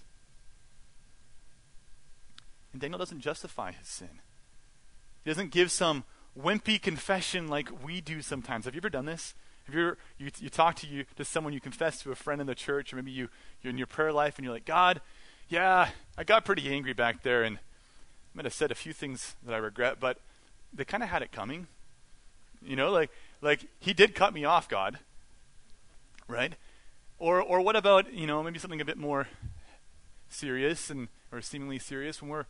And 2.72 2.80
Daniel 2.80 2.98
doesn't 2.98 3.20
justify 3.20 3.72
his 3.72 3.88
sin. 3.88 4.20
He 5.24 5.30
doesn't 5.30 5.50
give 5.50 5.70
some 5.70 6.04
wimpy 6.38 6.80
confession 6.80 7.48
like 7.48 7.84
we 7.84 8.00
do 8.00 8.22
sometimes. 8.22 8.64
Have 8.64 8.74
you 8.74 8.80
ever 8.80 8.90
done 8.90 9.06
this? 9.06 9.34
Have 9.64 9.74
you 9.74 9.80
ever, 9.82 9.98
you, 10.18 10.30
you 10.38 10.48
talk 10.48 10.76
to 10.76 10.86
you 10.86 11.04
to 11.16 11.24
someone 11.24 11.52
you 11.52 11.60
confess 11.60 12.00
to 12.02 12.12
a 12.12 12.14
friend 12.14 12.40
in 12.40 12.46
the 12.46 12.54
church, 12.54 12.92
or 12.92 12.96
maybe 12.96 13.10
you 13.10 13.28
you're 13.62 13.70
in 13.70 13.78
your 13.78 13.86
prayer 13.86 14.12
life 14.12 14.36
and 14.36 14.44
you're 14.44 14.54
like, 14.54 14.64
God, 14.64 15.00
yeah, 15.48 15.90
I 16.16 16.24
got 16.24 16.44
pretty 16.44 16.72
angry 16.72 16.92
back 16.92 17.22
there, 17.22 17.42
and 17.42 17.58
I 17.58 17.60
might 18.34 18.44
have 18.44 18.54
said 18.54 18.70
a 18.70 18.76
few 18.76 18.92
things 18.92 19.34
that 19.44 19.54
I 19.54 19.58
regret, 19.58 19.98
but 20.00 20.18
they 20.72 20.84
kind 20.84 21.02
of 21.02 21.08
had 21.08 21.22
it 21.22 21.32
coming. 21.32 21.66
You 22.62 22.76
know, 22.76 22.90
like 22.90 23.10
like 23.40 23.66
he 23.80 23.92
did 23.92 24.14
cut 24.14 24.32
me 24.32 24.44
off, 24.44 24.68
God. 24.68 24.98
Right? 26.30 26.54
Or 27.18 27.40
or 27.40 27.60
what 27.60 27.76
about, 27.76 28.12
you 28.12 28.26
know, 28.26 28.42
maybe 28.42 28.58
something 28.58 28.80
a 28.80 28.84
bit 28.84 28.96
more 28.96 29.28
serious 30.28 30.90
and 30.90 31.08
or 31.32 31.40
seemingly 31.40 31.78
serious 31.78 32.22
when 32.22 32.30
we're 32.30 32.46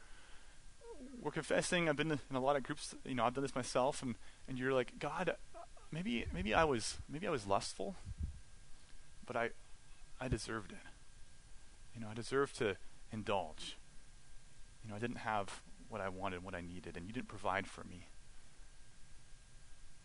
we're 1.21 1.31
confessing. 1.31 1.89
I've 1.89 1.97
been 1.97 2.13
in 2.13 2.37
a 2.37 2.41
lot 2.41 2.57
of 2.57 2.63
groups, 2.63 2.95
you 3.05 3.15
know, 3.15 3.25
I've 3.25 3.35
done 3.35 3.43
this 3.43 3.55
myself 3.55 4.03
and 4.03 4.15
and 4.49 4.59
you're 4.59 4.73
like, 4.73 4.99
God, 4.99 5.35
maybe 5.91 6.27
maybe 6.33 6.55
I 6.55 6.65
was 6.65 6.99
maybe 7.09 7.27
I 7.27 7.31
was 7.31 7.47
lustful, 7.47 7.97
but 9.27 9.37
I 9.37 9.51
I 10.21 10.29
deserved 10.29 10.73
it. 10.73 10.87
You 11.95 12.01
know, 12.01 12.09
I 12.11 12.15
deserved 12.15 12.57
to 12.59 12.77
indulge. 13.13 13.77
You 14.85 14.91
know, 14.91 14.97
I 14.97 14.99
didn't 14.99 15.19
have 15.19 15.63
what 15.89 16.01
I 16.01 16.09
wanted, 16.09 16.45
what 16.45 16.55
I 16.55 16.61
needed, 16.61 16.97
and 16.97 17.07
you 17.07 17.13
didn't 17.13 17.29
provide 17.29 17.67
for 17.67 17.85
me. 17.85 18.07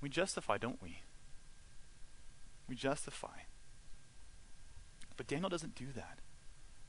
We 0.01 0.09
justify, 0.09 0.57
don't 0.57 0.81
we? 0.81 0.99
We 2.67 2.75
justify. 2.75 3.45
But 5.17 5.27
Daniel 5.27 5.49
doesn't 5.49 5.75
do 5.75 5.87
that. 5.95 6.19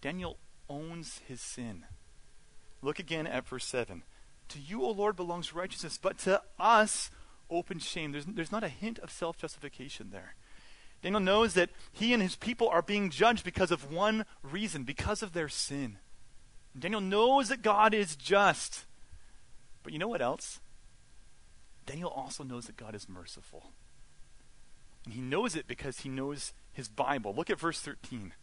Daniel 0.00 0.38
owns 0.68 1.21
his 1.26 1.40
sin. 1.40 1.85
Look 2.83 2.99
again 2.99 3.26
at 3.26 3.47
verse 3.47 3.64
7. 3.64 4.02
To 4.49 4.59
you, 4.59 4.85
O 4.85 4.90
Lord, 4.90 5.16
belongs 5.16 5.54
righteousness, 5.54 5.99
but 6.00 6.18
to 6.18 6.42
us 6.59 7.11
open 7.50 7.78
shame. 7.78 8.12
There's, 8.12 8.26
there's 8.26 8.52
not 8.52 8.64
a 8.64 8.68
hint 8.68 8.99
of 9.00 9.11
self 9.11 9.37
justification 9.37 10.11
there. 10.11 10.35
Daniel 11.02 11.21
knows 11.21 11.54
that 11.54 11.71
he 11.92 12.12
and 12.12 12.23
his 12.23 12.37
people 12.37 12.68
are 12.68 12.83
being 12.83 13.11
judged 13.11 13.45
because 13.45 13.71
of 13.71 13.92
one 13.92 14.25
reason, 14.42 14.85
because 14.85 15.23
of 15.23 15.33
their 15.33 15.49
sin. 15.49 15.99
Daniel 16.78 17.00
knows 17.00 17.49
that 17.49 17.62
God 17.62 17.95
is 17.95 18.16
just. 18.16 18.85
But 19.83 19.92
you 19.92 19.99
know 19.99 20.09
what 20.09 20.23
else? 20.23 20.61
Daniel 21.87 22.11
also 22.11 22.42
knows 22.42 22.66
that 22.66 22.76
God 22.76 22.95
is 22.95 23.09
merciful. 23.09 23.71
And 25.04 25.14
he 25.14 25.21
knows 25.21 25.54
it 25.54 25.68
because 25.68 26.00
he 26.00 26.09
knows 26.09 26.52
his 26.76 26.88
Bible. 26.88 27.35
Look 27.35 27.49
at 27.49 27.59
verse 27.59 27.80
13. 27.80 28.35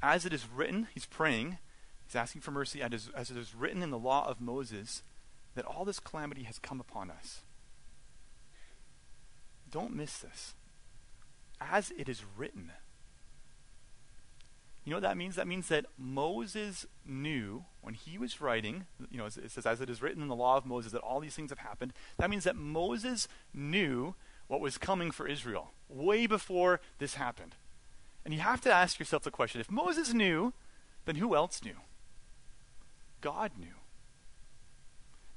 As 0.00 0.24
it 0.24 0.32
is 0.32 0.46
written, 0.48 0.86
he's 0.94 1.06
praying, 1.06 1.58
he's 2.06 2.14
asking 2.14 2.42
for 2.42 2.52
mercy, 2.52 2.80
as 2.80 3.30
it 3.30 3.36
is 3.36 3.54
written 3.54 3.82
in 3.82 3.90
the 3.90 3.98
law 3.98 4.28
of 4.28 4.40
Moses, 4.40 5.02
that 5.56 5.64
all 5.64 5.84
this 5.84 5.98
calamity 5.98 6.44
has 6.44 6.58
come 6.60 6.80
upon 6.80 7.10
us. 7.10 7.40
Don't 9.70 9.94
miss 9.94 10.18
this. 10.18 10.54
As 11.60 11.92
it 11.98 12.08
is 12.08 12.22
written. 12.36 12.70
You 14.84 14.90
know 14.90 14.98
what 14.98 15.02
that 15.02 15.16
means? 15.16 15.34
That 15.34 15.48
means 15.48 15.66
that 15.66 15.86
Moses 15.98 16.86
knew 17.04 17.64
when 17.82 17.94
he 17.94 18.18
was 18.18 18.40
writing, 18.40 18.86
you 19.10 19.18
know, 19.18 19.26
it 19.26 19.50
says, 19.50 19.66
as 19.66 19.80
it 19.80 19.90
is 19.90 20.00
written 20.00 20.22
in 20.22 20.28
the 20.28 20.36
law 20.36 20.56
of 20.56 20.64
Moses, 20.64 20.92
that 20.92 21.00
all 21.00 21.18
these 21.18 21.34
things 21.34 21.50
have 21.50 21.58
happened. 21.58 21.92
That 22.18 22.30
means 22.30 22.44
that 22.44 22.54
Moses 22.54 23.26
knew 23.52 24.14
what 24.48 24.60
was 24.60 24.78
coming 24.78 25.10
for 25.10 25.26
Israel 25.26 25.72
way 25.88 26.26
before 26.26 26.80
this 26.98 27.14
happened. 27.14 27.54
And 28.24 28.34
you 28.34 28.40
have 28.40 28.60
to 28.62 28.72
ask 28.72 28.98
yourself 28.98 29.22
the 29.22 29.30
question 29.30 29.60
if 29.60 29.70
Moses 29.70 30.12
knew, 30.12 30.52
then 31.04 31.16
who 31.16 31.36
else 31.36 31.62
knew? 31.64 31.76
God 33.20 33.52
knew. 33.58 33.68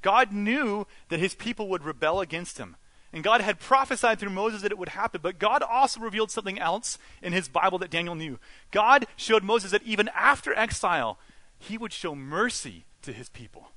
God 0.02 0.32
knew 0.32 0.88
that 1.10 1.20
his 1.20 1.36
people 1.36 1.68
would 1.70 1.84
rebel 1.84 2.22
against 2.22 2.58
him. 2.58 2.76
And 3.12 3.24
God 3.24 3.42
had 3.42 3.60
prophesied 3.60 4.20
through 4.20 4.30
Moses 4.30 4.62
that 4.62 4.72
it 4.72 4.78
would 4.78 4.90
happen, 4.90 5.22
but 5.24 5.40
God 5.40 5.64
also 5.64 6.00
revealed 6.00 6.30
something 6.30 6.60
else 6.60 7.00
in 7.24 7.34
his 7.34 7.50
Bible 7.50 7.80
that 7.80 7.90
Daniel 7.90 8.16
knew. 8.16 8.40
God 8.72 9.08
showed 9.16 9.44
Moses 9.44 9.72
that 9.72 9.84
even 9.84 10.10
after 10.16 10.54
exile, 10.54 11.18
he 11.58 11.78
would 11.78 11.92
show 11.92 12.14
mercy 12.14 12.86
to 13.02 13.12
his 13.12 13.30
people. 13.30 13.72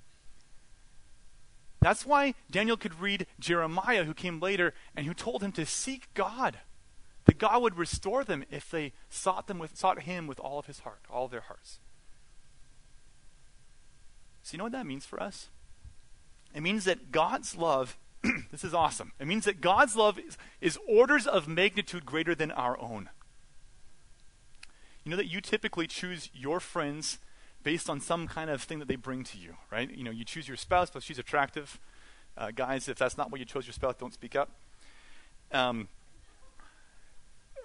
That's 1.82 2.06
why 2.06 2.34
Daniel 2.48 2.76
could 2.76 3.00
read 3.00 3.26
Jeremiah, 3.40 4.04
who 4.04 4.14
came 4.14 4.38
later, 4.38 4.72
and 4.96 5.04
who 5.04 5.12
told 5.12 5.42
him 5.42 5.50
to 5.52 5.66
seek 5.66 6.14
God, 6.14 6.58
that 7.24 7.38
God 7.38 7.60
would 7.60 7.76
restore 7.76 8.22
them 8.22 8.44
if 8.50 8.70
they 8.70 8.92
sought 9.10 9.48
them 9.48 9.58
with 9.58 9.76
sought 9.76 10.02
him 10.02 10.28
with 10.28 10.38
all 10.38 10.60
of 10.60 10.66
his 10.66 10.80
heart, 10.80 11.00
all 11.10 11.24
of 11.24 11.32
their 11.32 11.40
hearts. 11.40 11.80
So 14.44 14.54
you 14.54 14.58
know 14.58 14.64
what 14.64 14.72
that 14.72 14.86
means 14.86 15.04
for 15.04 15.20
us? 15.20 15.48
It 16.54 16.62
means 16.62 16.84
that 16.84 17.10
God's 17.10 17.56
love 17.56 17.96
this 18.52 18.62
is 18.62 18.72
awesome. 18.72 19.12
It 19.18 19.26
means 19.26 19.44
that 19.46 19.60
God's 19.60 19.96
love 19.96 20.18
is, 20.18 20.38
is 20.60 20.78
orders 20.88 21.26
of 21.26 21.48
magnitude 21.48 22.06
greater 22.06 22.34
than 22.34 22.52
our 22.52 22.80
own. 22.80 23.08
You 25.02 25.10
know 25.10 25.16
that 25.16 25.30
you 25.30 25.40
typically 25.40 25.88
choose 25.88 26.30
your 26.32 26.60
friends 26.60 27.18
based 27.62 27.88
on 27.88 28.00
some 28.00 28.26
kind 28.26 28.50
of 28.50 28.62
thing 28.62 28.78
that 28.78 28.88
they 28.88 28.96
bring 28.96 29.24
to 29.24 29.38
you, 29.38 29.56
right? 29.70 29.90
You 29.90 30.04
know, 30.04 30.10
you 30.10 30.24
choose 30.24 30.48
your 30.48 30.56
spouse 30.56 30.90
because 30.90 31.04
she's 31.04 31.18
attractive. 31.18 31.78
Uh, 32.36 32.50
guys, 32.50 32.88
if 32.88 32.98
that's 32.98 33.16
not 33.16 33.30
what 33.30 33.40
you 33.40 33.46
chose 33.46 33.66
your 33.66 33.72
spouse, 33.72 33.94
don't 33.98 34.14
speak 34.14 34.34
up. 34.34 34.50
Um, 35.52 35.88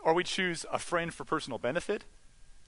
or 0.03 0.13
we 0.13 0.23
choose 0.23 0.65
a 0.71 0.79
friend 0.79 1.13
for 1.13 1.23
personal 1.23 1.57
benefit, 1.57 2.03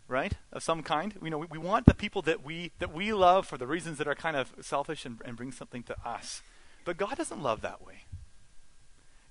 right, 0.08 0.34
of 0.52 0.64
some 0.64 0.84
kind. 0.84 1.14
You 1.22 1.30
know, 1.30 1.38
we, 1.38 1.48
we 1.52 1.58
want 1.58 1.86
the 1.86 1.94
people 1.94 2.22
that 2.24 2.44
we 2.44 2.72
that 2.80 2.94
we 2.94 3.14
love 3.14 3.48
for 3.48 3.58
the 3.58 3.68
reasons 3.68 3.98
that 3.98 4.08
are 4.08 4.16
kind 4.16 4.36
of 4.36 4.54
selfish 4.62 5.06
and, 5.06 5.22
and 5.26 5.36
bring 5.36 5.52
something 5.52 5.84
to 5.84 5.96
us. 6.08 6.42
But 6.86 6.98
God 6.98 7.18
doesn't 7.18 7.42
love 7.42 7.62
that 7.62 7.86
way. 7.86 8.06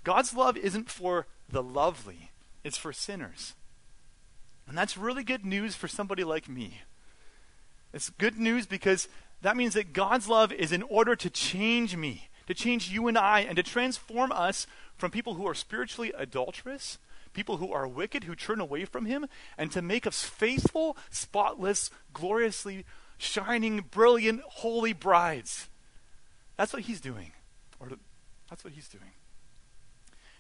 God's 0.05 0.35
love 0.35 0.57
isn't 0.57 0.90
for 0.90 1.26
the 1.49 1.62
lovely, 1.62 2.31
it's 2.64 2.78
for 2.78 2.93
sinners. 2.93 3.55
And 4.67 4.76
that's 4.76 4.99
really 4.99 5.25
good 5.25 5.47
news 5.47 5.75
for 5.75 5.88
somebody 5.88 6.25
like 6.25 6.49
me. 6.49 6.83
It's 7.92 8.11
good 8.11 8.38
news 8.38 8.66
because 8.66 9.09
that 9.42 9.57
means 9.57 9.75
that 9.75 9.92
God's 9.92 10.28
love 10.28 10.52
is 10.52 10.73
in 10.73 10.83
order 10.83 11.16
to 11.16 11.30
change 11.30 11.97
me, 11.97 12.28
to 12.47 12.54
change 12.54 12.90
you 12.90 13.09
and 13.09 13.16
I, 13.16 13.40
and 13.40 13.57
to 13.57 13.62
transform 13.62 14.33
us 14.33 14.66
from 14.97 15.11
people 15.11 15.35
who 15.35 15.47
are 15.47 15.54
spiritually 15.54 16.12
adulterous, 16.16 16.99
people 17.33 17.59
who 17.59 17.73
are 17.73 17.87
wicked, 17.87 18.25
who 18.25 18.35
turn 18.35 18.61
away 18.61 18.85
from 18.85 19.07
Him, 19.07 19.26
and 19.57 19.71
to 19.73 19.80
make 19.80 20.07
us 20.07 20.25
faithful, 20.25 20.97
spotless, 21.11 21.90
gloriously 22.12 22.85
shining, 23.16 23.85
brilliant, 23.90 24.40
holy 24.42 24.92
brides. 24.92 25.68
That's 26.57 26.73
what 26.73 26.83
He's 26.83 27.00
doing. 27.00 27.33
Or 27.80 27.88
that's 28.49 28.64
what 28.64 28.73
he's 28.73 28.88
doing. 28.88 29.12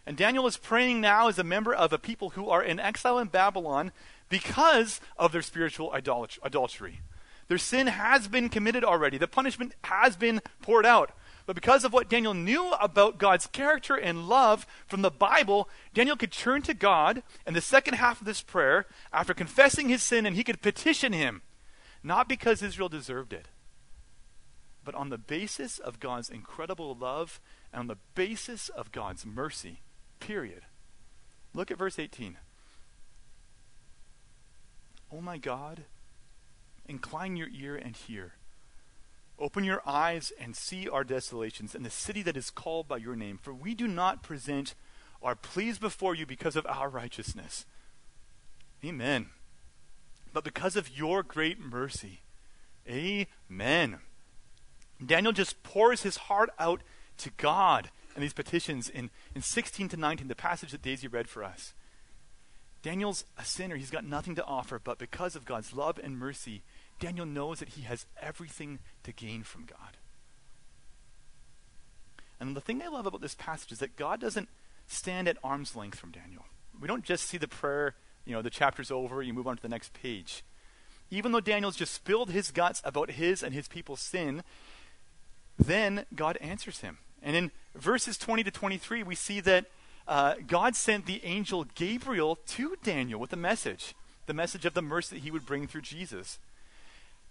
And 0.06 0.16
Daniel 0.16 0.46
is 0.46 0.56
praying 0.56 1.00
now 1.00 1.28
as 1.28 1.38
a 1.38 1.44
member 1.44 1.74
of 1.74 1.92
a 1.92 1.98
people 1.98 2.30
who 2.30 2.48
are 2.48 2.62
in 2.62 2.80
exile 2.80 3.18
in 3.18 3.28
Babylon 3.28 3.92
because 4.28 5.00
of 5.18 5.32
their 5.32 5.42
spiritual 5.42 5.92
adultery. 5.92 7.00
Their 7.48 7.58
sin 7.58 7.86
has 7.86 8.28
been 8.28 8.48
committed 8.48 8.84
already, 8.84 9.18
the 9.18 9.26
punishment 9.26 9.74
has 9.84 10.16
been 10.16 10.40
poured 10.62 10.86
out. 10.86 11.12
But 11.46 11.54
because 11.54 11.82
of 11.82 11.94
what 11.94 12.10
Daniel 12.10 12.34
knew 12.34 12.72
about 12.72 13.16
God's 13.16 13.46
character 13.46 13.96
and 13.96 14.28
love 14.28 14.66
from 14.86 15.00
the 15.00 15.10
Bible, 15.10 15.66
Daniel 15.94 16.14
could 16.14 16.30
turn 16.30 16.60
to 16.62 16.74
God 16.74 17.22
in 17.46 17.54
the 17.54 17.62
second 17.62 17.94
half 17.94 18.20
of 18.20 18.26
this 18.26 18.42
prayer 18.42 18.84
after 19.14 19.32
confessing 19.32 19.88
his 19.88 20.02
sin 20.02 20.26
and 20.26 20.36
he 20.36 20.44
could 20.44 20.60
petition 20.60 21.14
him, 21.14 21.40
not 22.02 22.28
because 22.28 22.62
Israel 22.62 22.90
deserved 22.90 23.32
it, 23.32 23.48
but 24.84 24.94
on 24.94 25.08
the 25.08 25.16
basis 25.16 25.78
of 25.78 26.00
God's 26.00 26.28
incredible 26.28 26.94
love 26.94 27.40
and 27.72 27.80
on 27.80 27.86
the 27.86 27.96
basis 28.14 28.68
of 28.68 28.92
God's 28.92 29.24
mercy. 29.24 29.80
Period. 30.20 30.64
Look 31.54 31.70
at 31.70 31.78
verse 31.78 31.98
18. 31.98 32.36
Oh 35.10 35.22
my 35.22 35.38
God, 35.38 35.84
incline 36.88 37.36
your 37.36 37.48
ear 37.48 37.76
and 37.76 37.94
hear. 37.94 38.32
Open 39.38 39.62
your 39.62 39.82
eyes 39.86 40.32
and 40.40 40.56
see 40.56 40.88
our 40.88 41.04
desolations 41.04 41.74
and 41.74 41.86
the 41.86 41.90
city 41.90 42.22
that 42.22 42.36
is 42.36 42.50
called 42.50 42.88
by 42.88 42.96
your 42.96 43.14
name. 43.14 43.38
For 43.40 43.54
we 43.54 43.74
do 43.74 43.86
not 43.86 44.22
present 44.22 44.74
our 45.22 45.36
pleas 45.36 45.78
before 45.78 46.14
you 46.14 46.26
because 46.26 46.56
of 46.56 46.66
our 46.66 46.88
righteousness. 46.88 47.64
Amen. 48.84 49.26
But 50.32 50.44
because 50.44 50.76
of 50.76 50.96
your 50.96 51.22
great 51.22 51.60
mercy. 51.60 52.20
Amen. 52.88 53.98
Daniel 55.04 55.32
just 55.32 55.62
pours 55.62 56.02
his 56.02 56.16
heart 56.16 56.50
out 56.58 56.82
to 57.18 57.30
God 57.36 57.90
in 58.16 58.22
these 58.22 58.32
petitions 58.32 58.88
in, 58.88 59.10
in 59.34 59.42
16 59.42 59.88
to 59.90 59.96
19, 59.96 60.26
the 60.26 60.34
passage 60.34 60.72
that 60.72 60.82
Daisy 60.82 61.06
read 61.06 61.28
for 61.28 61.44
us. 61.44 61.74
Daniel's 62.82 63.24
a 63.36 63.44
sinner. 63.44 63.76
He's 63.76 63.90
got 63.90 64.04
nothing 64.04 64.34
to 64.36 64.44
offer, 64.44 64.80
but 64.82 64.98
because 64.98 65.36
of 65.36 65.44
God's 65.44 65.72
love 65.72 66.00
and 66.02 66.18
mercy, 66.18 66.62
Daniel 66.98 67.26
knows 67.26 67.60
that 67.60 67.70
he 67.70 67.82
has 67.82 68.06
everything 68.20 68.78
to 69.04 69.12
gain 69.12 69.42
from 69.42 69.64
God. 69.64 69.96
And 72.40 72.56
the 72.56 72.60
thing 72.60 72.82
I 72.82 72.88
love 72.88 73.06
about 73.06 73.20
this 73.20 73.34
passage 73.34 73.72
is 73.72 73.78
that 73.78 73.96
God 73.96 74.20
doesn't 74.20 74.48
stand 74.86 75.28
at 75.28 75.38
arm's 75.42 75.76
length 75.76 75.98
from 75.98 76.12
Daniel. 76.12 76.44
We 76.80 76.88
don't 76.88 77.04
just 77.04 77.26
see 77.26 77.38
the 77.38 77.48
prayer, 77.48 77.94
you 78.24 78.32
know, 78.32 78.42
the 78.42 78.50
chapter's 78.50 78.90
over, 78.90 79.22
you 79.22 79.34
move 79.34 79.46
on 79.46 79.56
to 79.56 79.62
the 79.62 79.68
next 79.68 79.92
page. 79.92 80.44
Even 81.10 81.32
though 81.32 81.40
Daniel's 81.40 81.76
just 81.76 81.94
spilled 81.94 82.30
his 82.30 82.50
guts 82.50 82.80
about 82.84 83.12
his 83.12 83.42
and 83.42 83.54
his 83.54 83.66
people's 83.66 84.00
sin, 84.00 84.42
then 85.58 86.04
God 86.14 86.36
answers 86.38 86.80
him. 86.80 86.98
And 87.22 87.34
in 87.34 87.50
verses 87.74 88.18
20 88.18 88.44
to 88.44 88.50
23, 88.50 89.02
we 89.02 89.14
see 89.14 89.40
that 89.40 89.66
uh, 90.06 90.34
God 90.46 90.76
sent 90.76 91.06
the 91.06 91.24
angel 91.24 91.66
Gabriel 91.74 92.36
to 92.46 92.76
Daniel 92.82 93.20
with 93.20 93.32
a 93.32 93.36
message 93.36 93.94
the 94.26 94.34
message 94.34 94.66
of 94.66 94.74
the 94.74 94.82
mercy 94.82 95.16
that 95.16 95.22
he 95.22 95.30
would 95.30 95.46
bring 95.46 95.66
through 95.66 95.80
Jesus. 95.80 96.38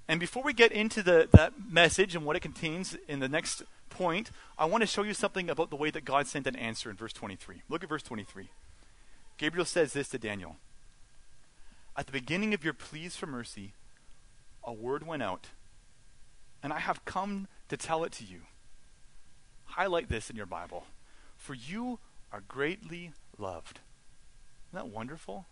And 0.07 0.19
before 0.19 0.43
we 0.43 0.53
get 0.53 0.71
into 0.71 1.03
the, 1.03 1.27
that 1.33 1.53
message 1.69 2.15
and 2.15 2.25
what 2.25 2.35
it 2.35 2.41
contains 2.41 2.95
in 3.07 3.19
the 3.19 3.27
next 3.27 3.63
point, 3.89 4.31
I 4.57 4.65
want 4.65 4.81
to 4.81 4.87
show 4.87 5.03
you 5.03 5.13
something 5.13 5.49
about 5.49 5.69
the 5.69 5.75
way 5.75 5.91
that 5.91 6.05
God 6.05 6.27
sent 6.27 6.47
an 6.47 6.55
answer 6.55 6.89
in 6.89 6.95
verse 6.95 7.13
23. 7.13 7.63
Look 7.67 7.83
at 7.83 7.89
verse 7.89 8.03
23. 8.03 8.49
Gabriel 9.37 9.65
says 9.65 9.93
this 9.93 10.07
to 10.09 10.17
Daniel 10.17 10.55
At 11.95 12.05
the 12.05 12.11
beginning 12.11 12.53
of 12.53 12.63
your 12.63 12.73
pleas 12.73 13.15
for 13.15 13.27
mercy, 13.27 13.73
a 14.63 14.73
word 14.73 15.05
went 15.05 15.23
out, 15.23 15.47
and 16.63 16.71
I 16.71 16.79
have 16.79 17.05
come 17.05 17.47
to 17.69 17.77
tell 17.77 18.03
it 18.03 18.11
to 18.13 18.23
you. 18.23 18.41
Highlight 19.65 20.09
this 20.09 20.29
in 20.29 20.35
your 20.35 20.45
Bible. 20.45 20.85
For 21.35 21.53
you 21.53 21.99
are 22.31 22.41
greatly 22.47 23.11
loved. 23.37 23.79
Isn't 24.69 24.85
that 24.85 24.93
wonderful? 24.93 25.45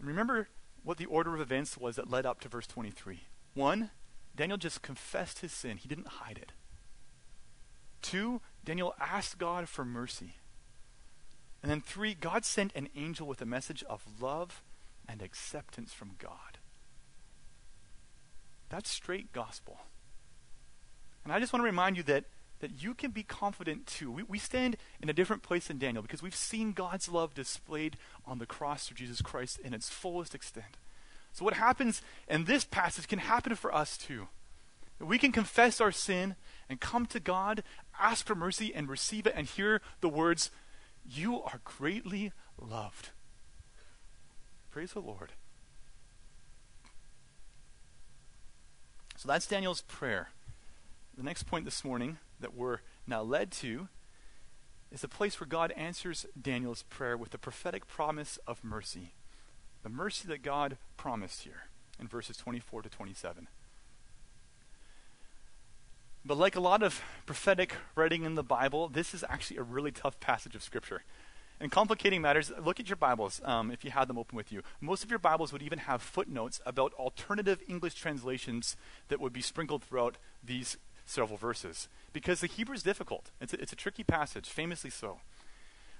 Remember 0.00 0.48
what 0.84 0.98
the 0.98 1.06
order 1.06 1.34
of 1.34 1.40
events 1.40 1.76
was 1.76 1.96
that 1.96 2.10
led 2.10 2.26
up 2.26 2.40
to 2.40 2.48
verse 2.48 2.66
23. 2.66 3.20
One, 3.54 3.90
Daniel 4.34 4.58
just 4.58 4.82
confessed 4.82 5.40
his 5.40 5.52
sin, 5.52 5.76
he 5.76 5.88
didn't 5.88 6.08
hide 6.08 6.38
it. 6.38 6.52
Two, 8.00 8.40
Daniel 8.64 8.94
asked 9.00 9.38
God 9.38 9.68
for 9.68 9.84
mercy. 9.84 10.34
And 11.62 11.70
then 11.70 11.80
three, 11.80 12.14
God 12.14 12.44
sent 12.44 12.74
an 12.74 12.88
angel 12.96 13.26
with 13.26 13.40
a 13.40 13.46
message 13.46 13.84
of 13.88 14.02
love 14.20 14.62
and 15.08 15.22
acceptance 15.22 15.92
from 15.92 16.16
God. 16.18 16.58
That's 18.68 18.90
straight 18.90 19.32
gospel. 19.32 19.80
And 21.24 21.32
I 21.32 21.38
just 21.38 21.52
want 21.52 21.60
to 21.60 21.66
remind 21.66 21.96
you 21.96 22.02
that, 22.04 22.24
that 22.62 22.82
you 22.82 22.94
can 22.94 23.10
be 23.10 23.24
confident 23.24 23.86
too. 23.86 24.10
We, 24.10 24.22
we 24.22 24.38
stand 24.38 24.76
in 25.02 25.10
a 25.10 25.12
different 25.12 25.42
place 25.42 25.66
than 25.66 25.78
Daniel 25.78 26.00
because 26.00 26.22
we've 26.22 26.34
seen 26.34 26.72
God's 26.72 27.08
love 27.08 27.34
displayed 27.34 27.98
on 28.24 28.38
the 28.38 28.46
cross 28.46 28.86
through 28.86 28.96
Jesus 28.96 29.20
Christ 29.20 29.58
in 29.58 29.74
its 29.74 29.90
fullest 29.90 30.32
extent. 30.34 30.78
So, 31.32 31.44
what 31.44 31.54
happens 31.54 32.02
in 32.28 32.44
this 32.44 32.64
passage 32.64 33.08
can 33.08 33.18
happen 33.18 33.56
for 33.56 33.74
us 33.74 33.98
too. 33.98 34.28
We 35.00 35.18
can 35.18 35.32
confess 35.32 35.80
our 35.80 35.90
sin 35.90 36.36
and 36.68 36.80
come 36.80 37.06
to 37.06 37.18
God, 37.18 37.64
ask 38.00 38.24
for 38.24 38.36
mercy, 38.36 38.72
and 38.72 38.88
receive 38.88 39.26
it, 39.26 39.34
and 39.36 39.46
hear 39.46 39.80
the 40.00 40.08
words, 40.08 40.50
You 41.04 41.42
are 41.42 41.60
greatly 41.64 42.30
loved. 42.60 43.10
Praise 44.70 44.92
the 44.92 45.00
Lord. 45.00 45.32
So 49.16 49.26
that's 49.26 49.46
Daniel's 49.46 49.80
prayer. 49.82 50.28
The 51.16 51.24
next 51.24 51.42
point 51.44 51.64
this 51.64 51.84
morning 51.84 52.18
that 52.42 52.54
we're 52.54 52.78
now 53.06 53.22
led 53.22 53.50
to 53.52 53.88
is 54.92 55.00
the 55.00 55.08
place 55.08 55.40
where 55.40 55.48
God 55.48 55.72
answers 55.72 56.26
Daniel's 56.40 56.82
prayer 56.82 57.16
with 57.16 57.30
the 57.30 57.38
prophetic 57.38 57.88
promise 57.88 58.38
of 58.46 58.62
mercy. 58.62 59.14
The 59.82 59.88
mercy 59.88 60.28
that 60.28 60.42
God 60.42 60.76
promised 60.96 61.42
here 61.42 61.64
in 61.98 62.06
verses 62.06 62.36
24 62.36 62.82
to 62.82 62.88
27. 62.88 63.48
But 66.24 66.36
like 66.36 66.54
a 66.54 66.60
lot 66.60 66.82
of 66.82 67.02
prophetic 67.26 67.74
writing 67.96 68.24
in 68.24 68.36
the 68.36 68.44
Bible, 68.44 68.88
this 68.88 69.12
is 69.12 69.24
actually 69.28 69.56
a 69.56 69.62
really 69.62 69.90
tough 69.90 70.20
passage 70.20 70.54
of 70.54 70.62
Scripture. 70.62 71.02
In 71.60 71.70
complicating 71.70 72.20
matters, 72.22 72.52
look 72.62 72.80
at 72.80 72.88
your 72.88 72.96
Bibles 72.96 73.40
um, 73.44 73.70
if 73.70 73.84
you 73.84 73.90
have 73.90 74.08
them 74.08 74.18
open 74.18 74.36
with 74.36 74.52
you. 74.52 74.62
Most 74.80 75.04
of 75.04 75.10
your 75.10 75.18
Bibles 75.18 75.52
would 75.52 75.62
even 75.62 75.78
have 75.80 76.02
footnotes 76.02 76.60
about 76.66 76.92
alternative 76.94 77.60
English 77.68 77.94
translations 77.94 78.76
that 79.08 79.20
would 79.20 79.32
be 79.32 79.42
sprinkled 79.42 79.84
throughout 79.84 80.16
these 80.42 80.76
several 81.04 81.38
verses. 81.38 81.88
Because 82.12 82.40
the 82.40 82.46
Hebrew 82.46 82.74
is 82.74 82.82
difficult, 82.82 83.30
it's 83.40 83.52
a, 83.52 83.60
it's 83.60 83.72
a 83.72 83.76
tricky 83.76 84.04
passage, 84.04 84.48
famously 84.48 84.90
so. 84.90 85.20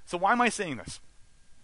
So, 0.04 0.18
why 0.18 0.32
am 0.32 0.40
I 0.40 0.48
saying 0.48 0.76
this? 0.76 1.00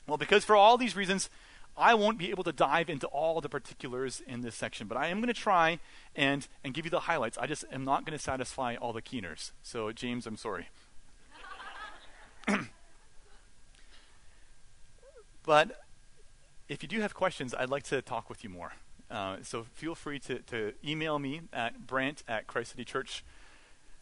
Well, 0.06 0.16
because 0.16 0.44
for 0.44 0.56
all 0.56 0.78
these 0.78 0.96
reasons, 0.96 1.28
I 1.76 1.94
won't 1.94 2.18
be 2.18 2.30
able 2.30 2.44
to 2.44 2.52
dive 2.52 2.90
into 2.90 3.06
all 3.08 3.40
the 3.40 3.48
particulars 3.48 4.20
in 4.26 4.40
this 4.40 4.56
section, 4.56 4.88
but 4.88 4.96
I 4.96 5.08
am 5.08 5.18
going 5.18 5.28
to 5.28 5.34
try 5.34 5.78
and, 6.16 6.46
and 6.64 6.74
give 6.74 6.84
you 6.84 6.90
the 6.90 7.00
highlights. 7.00 7.38
I 7.38 7.46
just 7.46 7.64
am 7.70 7.84
not 7.84 8.04
going 8.04 8.18
to 8.18 8.22
satisfy 8.22 8.74
all 8.74 8.92
the 8.92 9.02
keeners. 9.02 9.52
So, 9.62 9.92
James, 9.92 10.26
I'm 10.26 10.36
sorry. 10.36 10.68
but 15.44 15.82
if 16.68 16.82
you 16.82 16.88
do 16.88 17.00
have 17.00 17.14
questions, 17.14 17.54
I'd 17.54 17.70
like 17.70 17.84
to 17.84 18.02
talk 18.02 18.28
with 18.28 18.42
you 18.42 18.50
more. 18.50 18.72
Uh, 19.10 19.36
so 19.42 19.64
feel 19.72 19.94
free 19.94 20.18
to, 20.18 20.40
to 20.40 20.72
email 20.86 21.18
me 21.18 21.42
at 21.52 21.86
brant 21.86 22.22
at 22.28 22.46
Christ 22.46 22.72
City 22.72 22.84
Church. 22.84 23.24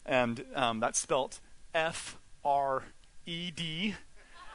And 0.05 0.45
um, 0.55 0.79
that's 0.79 0.99
spelt 0.99 1.39
F 1.73 2.17
R 2.43 2.83
E 3.25 3.51
D 3.51 3.95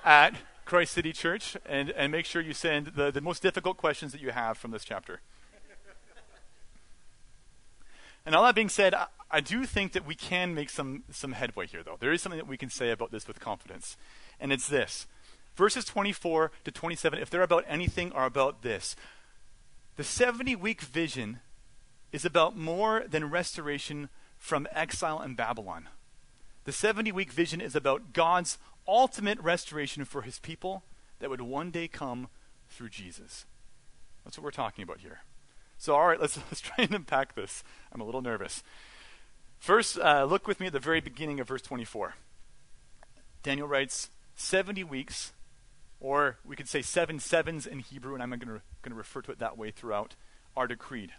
at 0.05 0.35
Christ 0.65 0.95
City 0.95 1.13
Church, 1.13 1.57
and, 1.67 1.91
and 1.91 2.13
make 2.13 2.25
sure 2.25 2.41
you 2.41 2.55
send 2.55 2.89
the, 2.89 3.11
the 3.11 3.21
most 3.21 3.43
difficult 3.43 3.77
questions 3.77 4.13
that 4.13 4.21
you 4.21 4.31
have 4.31 4.57
from 4.57 4.71
this 4.71 4.85
chapter. 4.85 5.21
and 8.25 8.35
all 8.35 8.45
that 8.45 8.55
being 8.55 8.69
said, 8.69 8.95
I, 8.95 9.07
I 9.31 9.41
do 9.41 9.65
think 9.65 9.93
that 9.93 10.07
we 10.07 10.15
can 10.15 10.55
make 10.55 10.71
some, 10.71 11.05
some 11.11 11.33
headway 11.33 11.67
here, 11.67 11.83
though. 11.83 11.97
There 11.99 12.13
is 12.13 12.23
something 12.23 12.39
that 12.39 12.49
we 12.49 12.57
can 12.57 12.71
say 12.71 12.91
about 12.91 13.11
this 13.11 13.27
with 13.27 13.41
confidence, 13.41 13.97
and 14.41 14.53
it's 14.53 14.69
this. 14.69 15.07
Verses 15.57 15.85
24 15.85 16.51
to 16.65 16.71
27, 16.71 17.19
if 17.19 17.29
they're 17.29 17.43
about 17.43 17.65
anything, 17.69 18.13
are 18.13 18.27
about 18.27 18.63
this. 18.63 18.97
The 19.97 20.05
70 20.05 20.57
week 20.57 20.81
vision 20.81 21.41
is 22.13 22.25
about 22.25 22.57
more 22.57 23.05
than 23.09 23.31
restoration 23.31 24.09
from 24.39 24.67
exile 24.73 25.21
in 25.21 25.35
Babylon. 25.35 25.89
The 26.65 26.73
70 26.73 27.13
week 27.13 27.33
vision 27.33 27.61
is 27.61 27.77
about 27.77 28.13
God's 28.13 28.59
ultimate 28.89 29.39
restoration 29.41 30.05
for 30.05 30.23
his 30.23 30.39
people 30.39 30.83
that 31.19 31.31
would 31.31 31.41
one 31.41 31.71
day 31.71 31.89
come 31.89 32.29
through 32.69 32.89
Jesus. 32.89 33.45
That's 34.25 34.39
what 34.39 34.45
we're 34.45 34.51
talking 34.51 34.83
about 34.83 35.01
here. 35.01 35.21
So, 35.79 35.95
all 35.95 36.07
right, 36.07 36.21
let's, 36.21 36.37
let's 36.51 36.61
try 36.61 36.85
and 36.85 36.95
unpack 36.95 37.35
this. 37.35 37.63
I'm 37.93 38.01
a 38.01 38.05
little 38.05 38.23
nervous. 38.23 38.63
First, 39.59 39.99
uh, 39.99 40.25
look 40.25 40.49
with 40.49 40.59
me 40.59 40.69
at 40.69 40.73
the 40.73 40.81
very 40.81 41.01
beginning 41.01 41.39
of 41.39 41.49
verse 41.49 41.63
24. 41.63 42.15
Daniel 43.43 43.69
writes, 43.69 44.11
70 44.35 44.85
weeks, 44.85 45.33
or 46.03 46.37
we 46.45 46.57
could 46.57 46.69
say 46.69 46.83
seven 46.83 47.21
sevens 47.21 47.65
in 47.65 47.79
Hebrew, 47.79 48.15
and 48.15 48.23
I'm 48.23 48.31
going 48.31 48.41
to 48.41 48.95
refer 48.95 49.23
to 49.23 49.31
it 49.31 49.39
that 49.39 49.57
way 49.57 49.71
throughout, 49.71 50.17
are 50.57 50.67
decreed. 50.67 51.13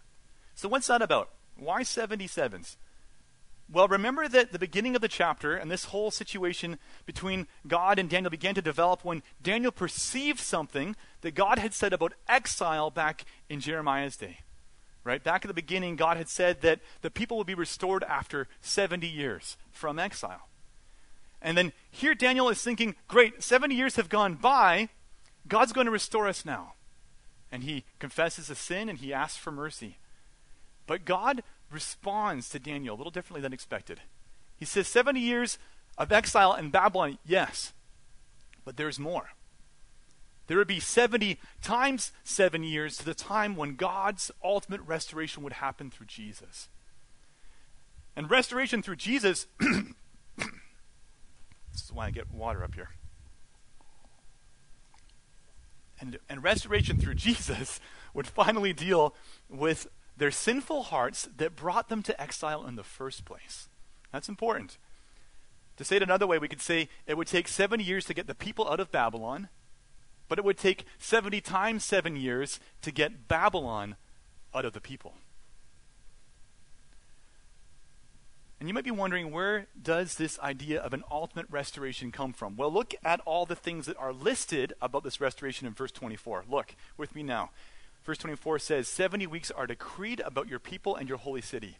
So, 0.54 0.68
what's 0.68 0.86
that 0.88 1.00
about? 1.00 1.30
Why 1.56 1.82
77s? 1.82 2.76
Well, 3.72 3.88
remember 3.88 4.28
that 4.28 4.52
the 4.52 4.58
beginning 4.58 4.94
of 4.94 5.00
the 5.00 5.08
chapter 5.08 5.56
and 5.56 5.70
this 5.70 5.86
whole 5.86 6.10
situation 6.10 6.78
between 7.06 7.46
God 7.66 7.98
and 7.98 8.10
Daniel 8.10 8.30
began 8.30 8.54
to 8.56 8.62
develop 8.62 9.04
when 9.04 9.22
Daniel 9.42 9.72
perceived 9.72 10.38
something 10.38 10.96
that 11.22 11.34
God 11.34 11.58
had 11.58 11.72
said 11.72 11.94
about 11.94 12.12
exile 12.28 12.90
back 12.90 13.24
in 13.48 13.60
Jeremiah's 13.60 14.18
day. 14.18 14.40
Right? 15.02 15.24
Back 15.24 15.46
at 15.46 15.48
the 15.48 15.54
beginning, 15.54 15.96
God 15.96 16.18
had 16.18 16.28
said 16.28 16.60
that 16.60 16.80
the 17.00 17.10
people 17.10 17.38
would 17.38 17.46
be 17.46 17.54
restored 17.54 18.04
after 18.04 18.48
70 18.60 19.06
years 19.06 19.56
from 19.72 19.98
exile. 19.98 20.48
And 21.44 21.58
then 21.58 21.74
here 21.90 22.14
Daniel 22.14 22.48
is 22.48 22.62
thinking, 22.62 22.96
great, 23.06 23.42
70 23.42 23.74
years 23.74 23.96
have 23.96 24.08
gone 24.08 24.34
by. 24.34 24.88
God's 25.46 25.74
going 25.74 25.84
to 25.84 25.90
restore 25.90 26.26
us 26.26 26.46
now. 26.46 26.72
And 27.52 27.62
he 27.62 27.84
confesses 27.98 28.48
a 28.48 28.54
sin 28.54 28.88
and 28.88 28.98
he 28.98 29.12
asks 29.12 29.36
for 29.36 29.52
mercy. 29.52 29.98
But 30.86 31.04
God 31.04 31.42
responds 31.70 32.48
to 32.48 32.58
Daniel 32.58 32.96
a 32.96 32.98
little 32.98 33.10
differently 33.10 33.42
than 33.42 33.52
expected. 33.52 34.00
He 34.56 34.64
says, 34.64 34.88
70 34.88 35.20
years 35.20 35.58
of 35.98 36.10
exile 36.10 36.54
in 36.54 36.70
Babylon, 36.70 37.18
yes, 37.26 37.74
but 38.64 38.78
there's 38.78 38.98
more. 38.98 39.30
There 40.46 40.56
would 40.56 40.68
be 40.68 40.80
70 40.80 41.38
times 41.62 42.12
seven 42.22 42.64
years 42.64 42.96
to 42.98 43.04
the 43.04 43.14
time 43.14 43.54
when 43.54 43.76
God's 43.76 44.30
ultimate 44.42 44.80
restoration 44.82 45.42
would 45.42 45.54
happen 45.54 45.90
through 45.90 46.06
Jesus. 46.06 46.68
And 48.16 48.30
restoration 48.30 48.82
through 48.82 48.96
Jesus, 48.96 49.46
this 51.74 51.82
is 51.82 51.92
why 51.92 52.06
I 52.06 52.10
get 52.10 52.32
water 52.32 52.62
up 52.62 52.74
here. 52.74 52.90
And, 56.00 56.18
and 56.28 56.42
restoration 56.42 56.98
through 56.98 57.14
Jesus 57.16 57.80
would 58.14 58.28
finally 58.28 58.72
deal 58.72 59.14
with 59.48 59.88
their 60.16 60.30
sinful 60.30 60.84
hearts 60.84 61.28
that 61.36 61.56
brought 61.56 61.88
them 61.88 62.02
to 62.04 62.20
exile 62.20 62.64
in 62.64 62.76
the 62.76 62.84
first 62.84 63.24
place. 63.24 63.68
That's 64.12 64.28
important. 64.28 64.78
To 65.76 65.84
say 65.84 65.96
it 65.96 66.02
another 66.02 66.28
way, 66.28 66.38
we 66.38 66.46
could 66.46 66.60
say 66.60 66.88
it 67.06 67.16
would 67.16 67.26
take 67.26 67.48
70 67.48 67.82
years 67.82 68.04
to 68.04 68.14
get 68.14 68.28
the 68.28 68.34
people 68.34 68.70
out 68.70 68.78
of 68.78 68.92
Babylon, 68.92 69.48
but 70.28 70.38
it 70.38 70.44
would 70.44 70.56
take 70.56 70.84
70 70.98 71.40
times 71.40 71.84
7 71.84 72.14
years 72.14 72.60
to 72.82 72.92
get 72.92 73.26
Babylon 73.26 73.96
out 74.54 74.64
of 74.64 74.72
the 74.72 74.80
people. 74.80 75.14
And 78.64 78.68
you 78.70 78.72
might 78.72 78.84
be 78.84 78.90
wondering 78.90 79.30
where 79.30 79.66
does 79.82 80.14
this 80.14 80.38
idea 80.38 80.80
of 80.80 80.94
an 80.94 81.04
ultimate 81.10 81.44
restoration 81.50 82.10
come 82.10 82.32
from? 82.32 82.56
Well, 82.56 82.72
look 82.72 82.94
at 83.04 83.20
all 83.26 83.44
the 83.44 83.54
things 83.54 83.84
that 83.84 83.98
are 83.98 84.10
listed 84.10 84.72
about 84.80 85.04
this 85.04 85.20
restoration 85.20 85.66
in 85.66 85.74
verse 85.74 85.92
24. 85.92 86.46
Look 86.48 86.74
with 86.96 87.14
me 87.14 87.22
now. 87.22 87.50
Verse 88.04 88.16
24 88.16 88.58
says, 88.60 88.88
70 88.88 89.26
weeks 89.26 89.50
are 89.50 89.66
decreed 89.66 90.20
about 90.20 90.48
your 90.48 90.58
people 90.58 90.96
and 90.96 91.10
your 91.10 91.18
holy 91.18 91.42
city 91.42 91.76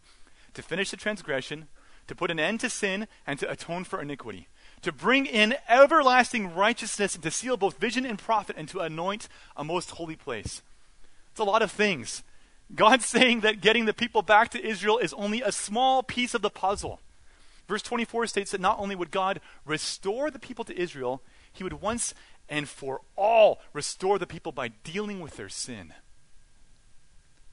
to 0.52 0.60
finish 0.60 0.90
the 0.90 0.98
transgression, 0.98 1.68
to 2.06 2.14
put 2.14 2.30
an 2.30 2.38
end 2.38 2.60
to 2.60 2.68
sin, 2.68 3.08
and 3.26 3.38
to 3.38 3.50
atone 3.50 3.84
for 3.84 4.02
iniquity, 4.02 4.48
to 4.82 4.92
bring 4.92 5.24
in 5.24 5.54
everlasting 5.70 6.54
righteousness, 6.54 7.14
and 7.14 7.24
to 7.24 7.30
seal 7.30 7.56
both 7.56 7.78
vision 7.78 8.04
and 8.04 8.18
prophet, 8.18 8.56
and 8.58 8.68
to 8.68 8.80
anoint 8.80 9.26
a 9.56 9.64
most 9.64 9.92
holy 9.92 10.16
place. 10.16 10.60
It's 11.30 11.40
a 11.40 11.44
lot 11.44 11.62
of 11.62 11.72
things. 11.72 12.22
God's 12.74 13.06
saying 13.06 13.40
that 13.40 13.60
getting 13.60 13.84
the 13.84 13.94
people 13.94 14.22
back 14.22 14.50
to 14.50 14.64
Israel 14.64 14.98
is 14.98 15.12
only 15.14 15.42
a 15.42 15.52
small 15.52 16.02
piece 16.02 16.34
of 16.34 16.42
the 16.42 16.50
puzzle. 16.50 17.00
Verse 17.68 17.82
24 17.82 18.26
states 18.26 18.50
that 18.50 18.60
not 18.60 18.78
only 18.78 18.94
would 18.94 19.10
God 19.10 19.40
restore 19.64 20.30
the 20.30 20.38
people 20.38 20.64
to 20.64 20.78
Israel, 20.78 21.22
he 21.52 21.64
would 21.64 21.80
once 21.80 22.14
and 22.48 22.68
for 22.68 23.00
all 23.16 23.60
restore 23.72 24.18
the 24.18 24.26
people 24.26 24.52
by 24.52 24.68
dealing 24.68 25.20
with 25.20 25.36
their 25.36 25.48
sin. 25.48 25.94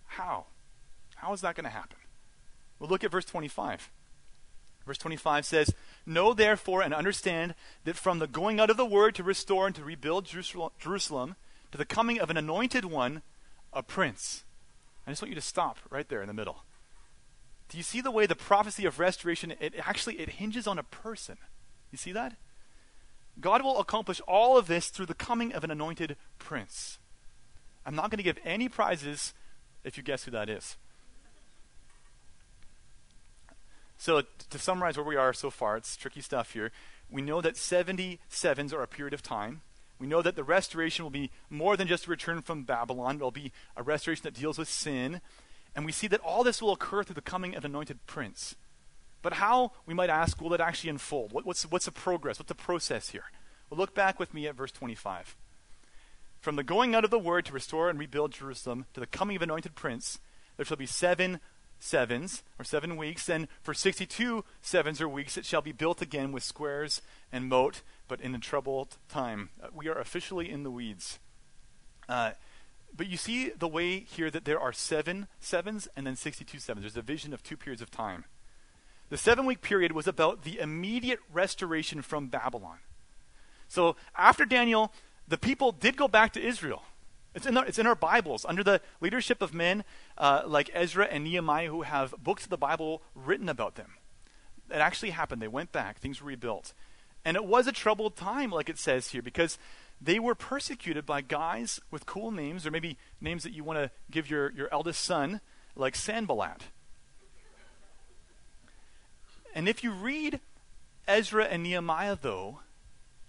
How? 0.07 0.45
How 1.15 1.33
is 1.33 1.41
that 1.41 1.55
going 1.55 1.65
to 1.65 1.69
happen? 1.69 1.97
Well, 2.79 2.89
look 2.89 3.03
at 3.03 3.11
verse 3.11 3.25
25. 3.25 3.89
Verse 4.85 4.97
25 4.97 5.45
says, 5.45 5.73
Know 6.05 6.33
therefore 6.33 6.81
and 6.81 6.93
understand 6.93 7.53
that 7.85 7.95
from 7.95 8.19
the 8.19 8.27
going 8.27 8.59
out 8.59 8.69
of 8.69 8.77
the 8.77 8.85
word 8.85 9.15
to 9.15 9.23
restore 9.23 9.67
and 9.67 9.75
to 9.75 9.83
rebuild 9.83 10.25
Jerusalem 10.25 11.35
to 11.71 11.77
the 11.77 11.85
coming 11.85 12.19
of 12.19 12.29
an 12.29 12.37
anointed 12.37 12.85
one, 12.85 13.21
a 13.71 13.83
prince. 13.83 14.43
I 15.05 15.11
just 15.11 15.21
want 15.21 15.29
you 15.29 15.35
to 15.35 15.41
stop 15.41 15.77
right 15.89 16.07
there 16.07 16.21
in 16.21 16.27
the 16.27 16.33
middle. 16.33 16.63
Do 17.69 17.77
you 17.77 17.83
see 17.83 18.01
the 18.01 18.11
way 18.11 18.25
the 18.25 18.35
prophecy 18.35 18.85
of 18.85 18.99
restoration 18.99 19.53
it 19.59 19.73
actually 19.79 20.19
it 20.19 20.29
hinges 20.29 20.67
on 20.67 20.77
a 20.77 20.83
person? 20.83 21.37
You 21.91 21.97
see 21.97 22.11
that? 22.11 22.35
God 23.39 23.63
will 23.63 23.79
accomplish 23.79 24.19
all 24.27 24.57
of 24.57 24.67
this 24.67 24.89
through 24.89 25.05
the 25.05 25.13
coming 25.13 25.53
of 25.53 25.63
an 25.63 25.71
anointed 25.71 26.17
prince. 26.37 26.99
I'm 27.85 27.95
not 27.95 28.11
going 28.11 28.17
to 28.17 28.23
give 28.23 28.37
any 28.43 28.69
prizes 28.69 29.33
if 29.83 29.97
you 29.97 30.03
guess 30.03 30.25
who 30.25 30.31
that 30.31 30.49
is. 30.49 30.77
So, 33.97 34.23
to 34.49 34.59
summarize 34.59 34.97
where 34.97 35.05
we 35.05 35.15
are 35.15 35.31
so 35.31 35.49
far, 35.49 35.77
it's 35.77 35.95
tricky 35.95 36.21
stuff 36.21 36.53
here. 36.53 36.71
We 37.09 37.21
know 37.21 37.39
that 37.41 37.55
70 37.55 38.19
sevens 38.29 38.73
are 38.73 38.81
a 38.81 38.87
period 38.87 39.13
of 39.13 39.21
time. 39.21 39.61
We 40.01 40.07
know 40.07 40.23
that 40.23 40.35
the 40.35 40.43
restoration 40.43 41.05
will 41.05 41.11
be 41.11 41.29
more 41.47 41.77
than 41.77 41.87
just 41.87 42.07
a 42.07 42.09
return 42.09 42.41
from 42.41 42.63
Babylon, 42.63 43.17
it 43.17 43.21
will 43.21 43.29
be 43.29 43.51
a 43.77 43.83
restoration 43.83 44.23
that 44.23 44.33
deals 44.33 44.57
with 44.57 44.67
sin. 44.67 45.21
And 45.75 45.85
we 45.85 45.91
see 45.91 46.07
that 46.07 46.19
all 46.21 46.43
this 46.43 46.59
will 46.59 46.73
occur 46.73 47.03
through 47.03 47.13
the 47.13 47.21
coming 47.21 47.55
of 47.55 47.63
an 47.63 47.71
anointed 47.71 48.05
prince. 48.07 48.55
But 49.21 49.33
how, 49.33 49.73
we 49.85 49.93
might 49.93 50.09
ask, 50.09 50.41
will 50.41 50.55
it 50.55 50.59
actually 50.59 50.89
unfold? 50.89 51.31
What, 51.31 51.45
what's, 51.45 51.63
what's 51.69 51.85
the 51.85 51.91
progress? 51.91 52.39
What's 52.39 52.49
the 52.49 52.55
process 52.55 53.09
here? 53.09 53.25
Well, 53.69 53.77
look 53.77 53.93
back 53.93 54.19
with 54.19 54.33
me 54.33 54.47
at 54.47 54.55
verse 54.55 54.71
25. 54.71 55.35
From 56.41 56.55
the 56.55 56.63
going 56.63 56.95
out 56.95 57.05
of 57.05 57.11
the 57.11 57.19
word 57.19 57.45
to 57.45 57.53
restore 57.53 57.87
and 57.87 57.99
rebuild 57.99 58.31
Jerusalem 58.31 58.85
to 58.95 58.99
the 58.99 59.05
coming 59.05 59.35
of 59.35 59.43
anointed 59.43 59.75
prince, 59.75 60.17
there 60.57 60.65
shall 60.65 60.77
be 60.77 60.87
seven 60.87 61.39
sevens, 61.81 62.43
or 62.59 62.65
seven 62.65 62.97
weeks, 62.97 63.29
and 63.29 63.47
for 63.61 63.73
62 63.73 64.43
sevens 64.61 64.99
or 64.99 65.07
weeks 65.07 65.37
it 65.37 65.45
shall 65.45 65.61
be 65.61 65.71
built 65.71 66.01
again 66.01 66.31
with 66.31 66.43
squares 66.43 67.01
and 67.31 67.47
moat, 67.49 67.81
but 68.11 68.19
in 68.19 68.35
a 68.35 68.39
troubled 68.39 68.97
time. 69.07 69.51
Uh, 69.63 69.67
we 69.73 69.87
are 69.87 69.97
officially 69.97 70.51
in 70.51 70.63
the 70.63 70.69
weeds. 70.69 71.17
Uh, 72.09 72.31
but 72.93 73.07
you 73.07 73.15
see 73.15 73.51
the 73.51 73.69
way 73.69 73.99
here 74.01 74.29
that 74.29 74.43
there 74.43 74.59
are 74.59 74.73
seven 74.73 75.27
sevens 75.39 75.87
and 75.95 76.05
then 76.05 76.17
62 76.17 76.59
sevens. 76.59 76.83
There's 76.83 76.97
a 76.97 77.01
vision 77.01 77.33
of 77.33 77.41
two 77.41 77.55
periods 77.55 77.81
of 77.81 77.89
time. 77.89 78.25
The 79.07 79.15
seven 79.15 79.45
week 79.45 79.61
period 79.61 79.93
was 79.93 80.07
about 80.07 80.43
the 80.43 80.59
immediate 80.59 81.19
restoration 81.31 82.01
from 82.01 82.27
Babylon. 82.27 82.79
So 83.69 83.95
after 84.17 84.43
Daniel 84.43 84.91
the 85.25 85.37
people 85.37 85.71
did 85.71 85.95
go 85.95 86.09
back 86.09 86.33
to 86.33 86.45
Israel. 86.45 86.83
It's 87.33 87.45
in, 87.45 87.55
our, 87.55 87.65
it's 87.65 87.79
in 87.79 87.87
our 87.87 87.95
Bibles 87.95 88.43
under 88.43 88.61
the 88.61 88.81
leadership 88.99 89.41
of 89.41 89.53
men 89.53 89.85
uh, 90.17 90.41
like 90.45 90.69
Ezra 90.73 91.05
and 91.05 91.23
Nehemiah 91.23 91.69
who 91.69 91.83
have 91.83 92.13
books 92.21 92.43
of 92.43 92.49
the 92.49 92.57
Bible 92.57 93.01
written 93.15 93.47
about 93.47 93.75
them. 93.75 93.93
It 94.69 94.79
actually 94.79 95.11
happened. 95.11 95.41
They 95.41 95.47
went 95.47 95.71
back, 95.71 95.99
things 95.99 96.19
were 96.21 96.27
rebuilt. 96.27 96.73
And 97.23 97.37
it 97.37 97.45
was 97.45 97.67
a 97.67 97.71
troubled 97.71 98.15
time, 98.15 98.51
like 98.51 98.69
it 98.69 98.77
says 98.77 99.09
here, 99.09 99.21
because 99.21 99.57
they 100.01 100.17
were 100.17 100.33
persecuted 100.35 101.05
by 101.05 101.21
guys 101.21 101.79
with 101.91 102.05
cool 102.05 102.31
names, 102.31 102.65
or 102.65 102.71
maybe 102.71 102.97
names 103.19 103.43
that 103.43 103.53
you 103.53 103.63
want 103.63 103.77
to 103.77 103.91
give 104.09 104.29
your, 104.29 104.51
your 104.51 104.67
eldest 104.71 105.01
son, 105.01 105.41
like 105.75 105.95
Sanballat. 105.95 106.63
And 109.53 109.69
if 109.69 109.83
you 109.83 109.91
read 109.91 110.39
Ezra 111.07 111.45
and 111.45 111.63
Nehemiah, 111.63 112.17
though, 112.19 112.59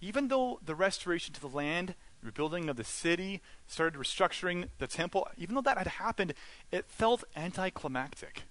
even 0.01 0.29
though 0.29 0.59
the 0.65 0.75
restoration 0.75 1.33
to 1.33 1.41
the 1.41 1.47
land, 1.47 1.95
rebuilding 2.23 2.69
of 2.69 2.77
the 2.77 2.83
city, 2.83 3.41
started 3.67 3.99
restructuring 3.99 4.69
the 4.79 4.87
temple, 4.87 5.27
even 5.37 5.55
though 5.55 5.61
that 5.61 5.77
had 5.77 5.87
happened, 5.87 6.33
it 6.71 6.85
felt 6.87 7.23
anticlimactic. 7.35 8.43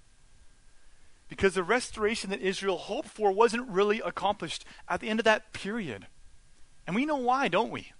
Because 1.33 1.55
the 1.55 1.63
restoration 1.63 2.29
that 2.29 2.43
Israel 2.43 2.77
hoped 2.77 3.09
for 3.09 3.33
wasn't 3.33 3.67
really 3.67 4.03
accomplished 4.05 4.67
at 4.87 5.01
the 5.01 5.09
end 5.09 5.19
of 5.19 5.25
that 5.25 5.55
period. 5.55 6.07
And 6.87 6.95
we 6.95 7.07
know 7.07 7.17
why, 7.17 7.49
don't 7.49 7.71
we? 7.71 7.93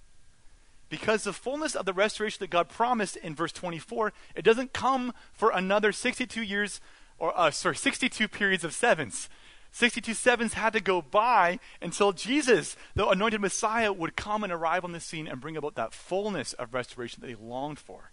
Because 0.91 1.25
the 1.25 1.33
fullness 1.33 1.75
of 1.75 1.87
the 1.87 1.95
restoration 1.95 2.41
that 2.41 2.51
God 2.51 2.69
promised 2.69 3.17
in 3.17 3.35
verse 3.35 3.53
24, 3.53 4.13
it 4.37 4.45
doesn't 4.45 4.75
come 4.75 5.15
for 5.33 5.51
another 5.51 5.93
62 5.93 6.43
years, 6.43 6.83
or 7.19 7.33
uh, 7.35 7.51
sorry, 7.51 7.75
62 7.75 8.29
periods 8.29 8.65
of 8.65 8.75
sevens. 8.75 9.31
62 9.71 10.13
sevens 10.13 10.53
had 10.53 10.75
to 10.75 10.81
go 10.81 11.01
by 11.01 11.59
until 11.81 12.13
Jesus, 12.13 12.77
the 12.95 13.09
anointed 13.09 13.41
Messiah, 13.41 13.95
would 13.95 14.15
come 14.15 14.45
and 14.45 14.53
arrive 14.53 14.85
on 14.85 14.93
the 14.93 15.01
scene 15.01 15.27
and 15.27 15.41
bring 15.41 15.57
about 15.57 15.75
that 15.77 15.95
fullness 15.95 16.53
of 16.53 16.75
restoration 16.75 17.23
that 17.23 17.29
they 17.29 17.35
longed 17.35 17.79
for. 17.79 18.12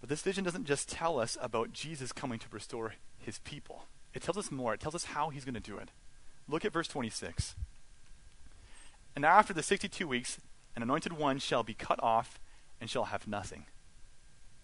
But 0.00 0.08
this 0.08 0.22
vision 0.22 0.44
doesn't 0.44 0.64
just 0.64 0.88
tell 0.88 1.18
us 1.18 1.36
about 1.40 1.72
Jesus 1.72 2.12
coming 2.12 2.38
to 2.38 2.46
restore 2.50 2.94
his 3.18 3.38
people, 3.40 3.84
it 4.14 4.22
tells 4.22 4.38
us 4.38 4.50
more. 4.50 4.74
It 4.74 4.80
tells 4.80 4.94
us 4.94 5.04
how 5.04 5.28
he's 5.28 5.44
going 5.44 5.54
to 5.54 5.60
do 5.60 5.76
it. 5.76 5.90
Look 6.48 6.64
at 6.64 6.72
verse 6.72 6.88
26. 6.88 7.54
And 9.14 9.24
after 9.24 9.52
the 9.52 9.62
62 9.62 10.08
weeks, 10.08 10.38
an 10.74 10.82
anointed 10.82 11.12
one 11.12 11.38
shall 11.38 11.62
be 11.62 11.74
cut 11.74 12.02
off 12.02 12.38
and 12.80 12.88
shall 12.88 13.04
have 13.04 13.28
nothing. 13.28 13.66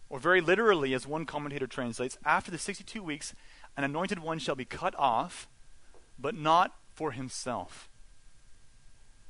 Or, 0.08 0.18
very 0.18 0.40
literally, 0.40 0.94
as 0.94 1.06
one 1.06 1.26
commentator 1.26 1.66
translates, 1.66 2.16
after 2.24 2.50
the 2.50 2.58
62 2.58 3.02
weeks, 3.02 3.34
an 3.76 3.84
anointed 3.84 4.20
one 4.20 4.38
shall 4.38 4.54
be 4.54 4.64
cut 4.64 4.94
off, 4.96 5.48
but 6.18 6.36
not 6.36 6.72
for 6.94 7.12
himself. 7.12 7.88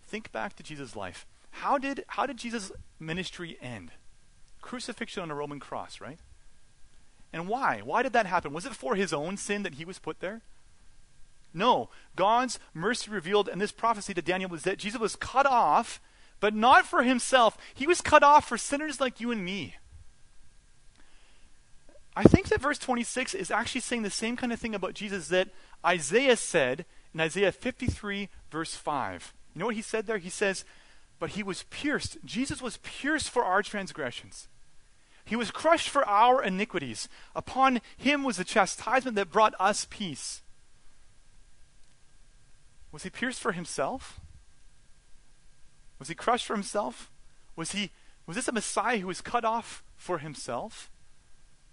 Think 0.07 0.31
back 0.31 0.55
to 0.57 0.63
Jesus' 0.63 0.95
life. 0.95 1.27
How 1.51 1.79
did, 1.79 2.05
how 2.09 2.27
did 2.27 2.37
Jesus' 2.37 2.71
ministry 3.01 3.57
end? 3.63 3.93
Crucifixion 4.65 5.23
on 5.23 5.31
a 5.31 5.35
Roman 5.35 5.61
cross, 5.61 6.01
right? 6.01 6.19
And 7.35 7.49
why? 7.49 7.83
Why 7.85 8.03
did 8.03 8.15
that 8.15 8.25
happen? 8.25 8.53
Was 8.55 8.65
it 8.65 8.75
for 8.75 8.95
his 8.95 9.13
own 9.13 9.37
sin 9.37 9.63
that 9.63 9.75
he 9.75 9.85
was 9.85 9.99
put 9.99 10.21
there? 10.21 10.41
No. 11.53 11.91
God's 12.17 12.59
mercy 12.73 13.11
revealed 13.11 13.49
in 13.49 13.59
this 13.59 13.73
prophecy 13.73 14.15
to 14.15 14.23
Daniel 14.23 14.49
was 14.49 14.63
that 14.63 14.79
Jesus 14.79 14.99
was 14.99 15.17
cut 15.17 15.45
off, 15.45 16.01
but 16.41 16.55
not 16.55 16.87
for 16.87 17.03
himself. 17.03 17.59
He 17.75 17.87
was 17.87 18.01
cut 18.01 18.23
off 18.23 18.49
for 18.49 18.57
sinners 18.57 19.01
like 19.01 19.21
you 19.21 19.31
and 19.31 19.45
me. 19.45 19.75
I 22.17 22.23
think 22.23 22.49
that 22.49 22.63
verse 22.63 22.79
26 22.79 23.35
is 23.35 23.51
actually 23.51 23.83
saying 23.83 24.03
the 24.03 24.11
same 24.11 24.37
kind 24.37 24.53
of 24.53 24.59
thing 24.59 24.75
about 24.75 24.95
Jesus 24.95 25.29
that 25.29 25.49
Isaiah 25.85 26.37
said 26.37 26.87
in 27.13 27.21
Isaiah 27.21 27.53
53, 27.53 28.31
verse 28.51 28.77
5. 28.77 29.35
You 29.55 29.59
know 29.59 29.67
what 29.67 29.75
he 29.75 29.83
said 29.83 30.07
there? 30.07 30.19
He 30.19 30.31
says, 30.31 30.65
But 31.19 31.31
he 31.31 31.43
was 31.43 31.65
pierced. 31.65 32.17
Jesus 32.25 32.63
was 32.63 32.79
pierced 32.79 33.29
for 33.29 33.45
our 33.45 33.63
transgressions. 33.63 34.49
He 35.25 35.37
was 35.37 35.51
crushed 35.51 35.89
for 35.89 36.07
our 36.07 36.43
iniquities. 36.43 37.09
Upon 37.35 37.81
him 37.97 38.25
was 38.25 38.37
the 38.37 38.45
chastisement 38.45 39.17
that 39.17 39.31
brought 39.33 39.55
us 39.59 39.87
peace. 39.89 40.43
Was 42.93 43.05
he 43.05 43.11
pierced 43.11 43.41
for 43.41 43.53
himself? 43.53 44.21
Was 45.99 46.09
he 46.09 46.15
crushed 46.15 46.47
for 46.47 46.55
himself? 46.55 47.11
Was 47.57 47.73
he 47.73 47.91
was 48.27 48.37
this 48.37 48.49
a 48.49 48.53
Messiah 48.53 48.99
who 48.99 49.07
was 49.07 49.21
cut 49.21 49.45
off 49.45 49.83
for 49.97 50.19
himself? 50.19 50.91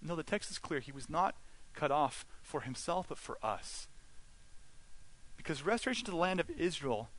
No, 0.02 0.16
the 0.16 0.24
text 0.24 0.52
is 0.52 0.58
clear. 0.58 0.80
He 0.80 0.92
was 0.92 1.10
not 1.10 1.36
cut 1.74 1.92
off 1.92 2.26
for 2.42 2.62
himself, 2.62 3.08
but 3.10 3.18
for 3.18 3.38
us. 3.44 3.88
Because 5.38 5.66
restoration 5.66 6.06
to 6.06 6.12
the 6.12 6.18
land 6.18 6.40
of 6.40 6.50
Israel 6.50 7.10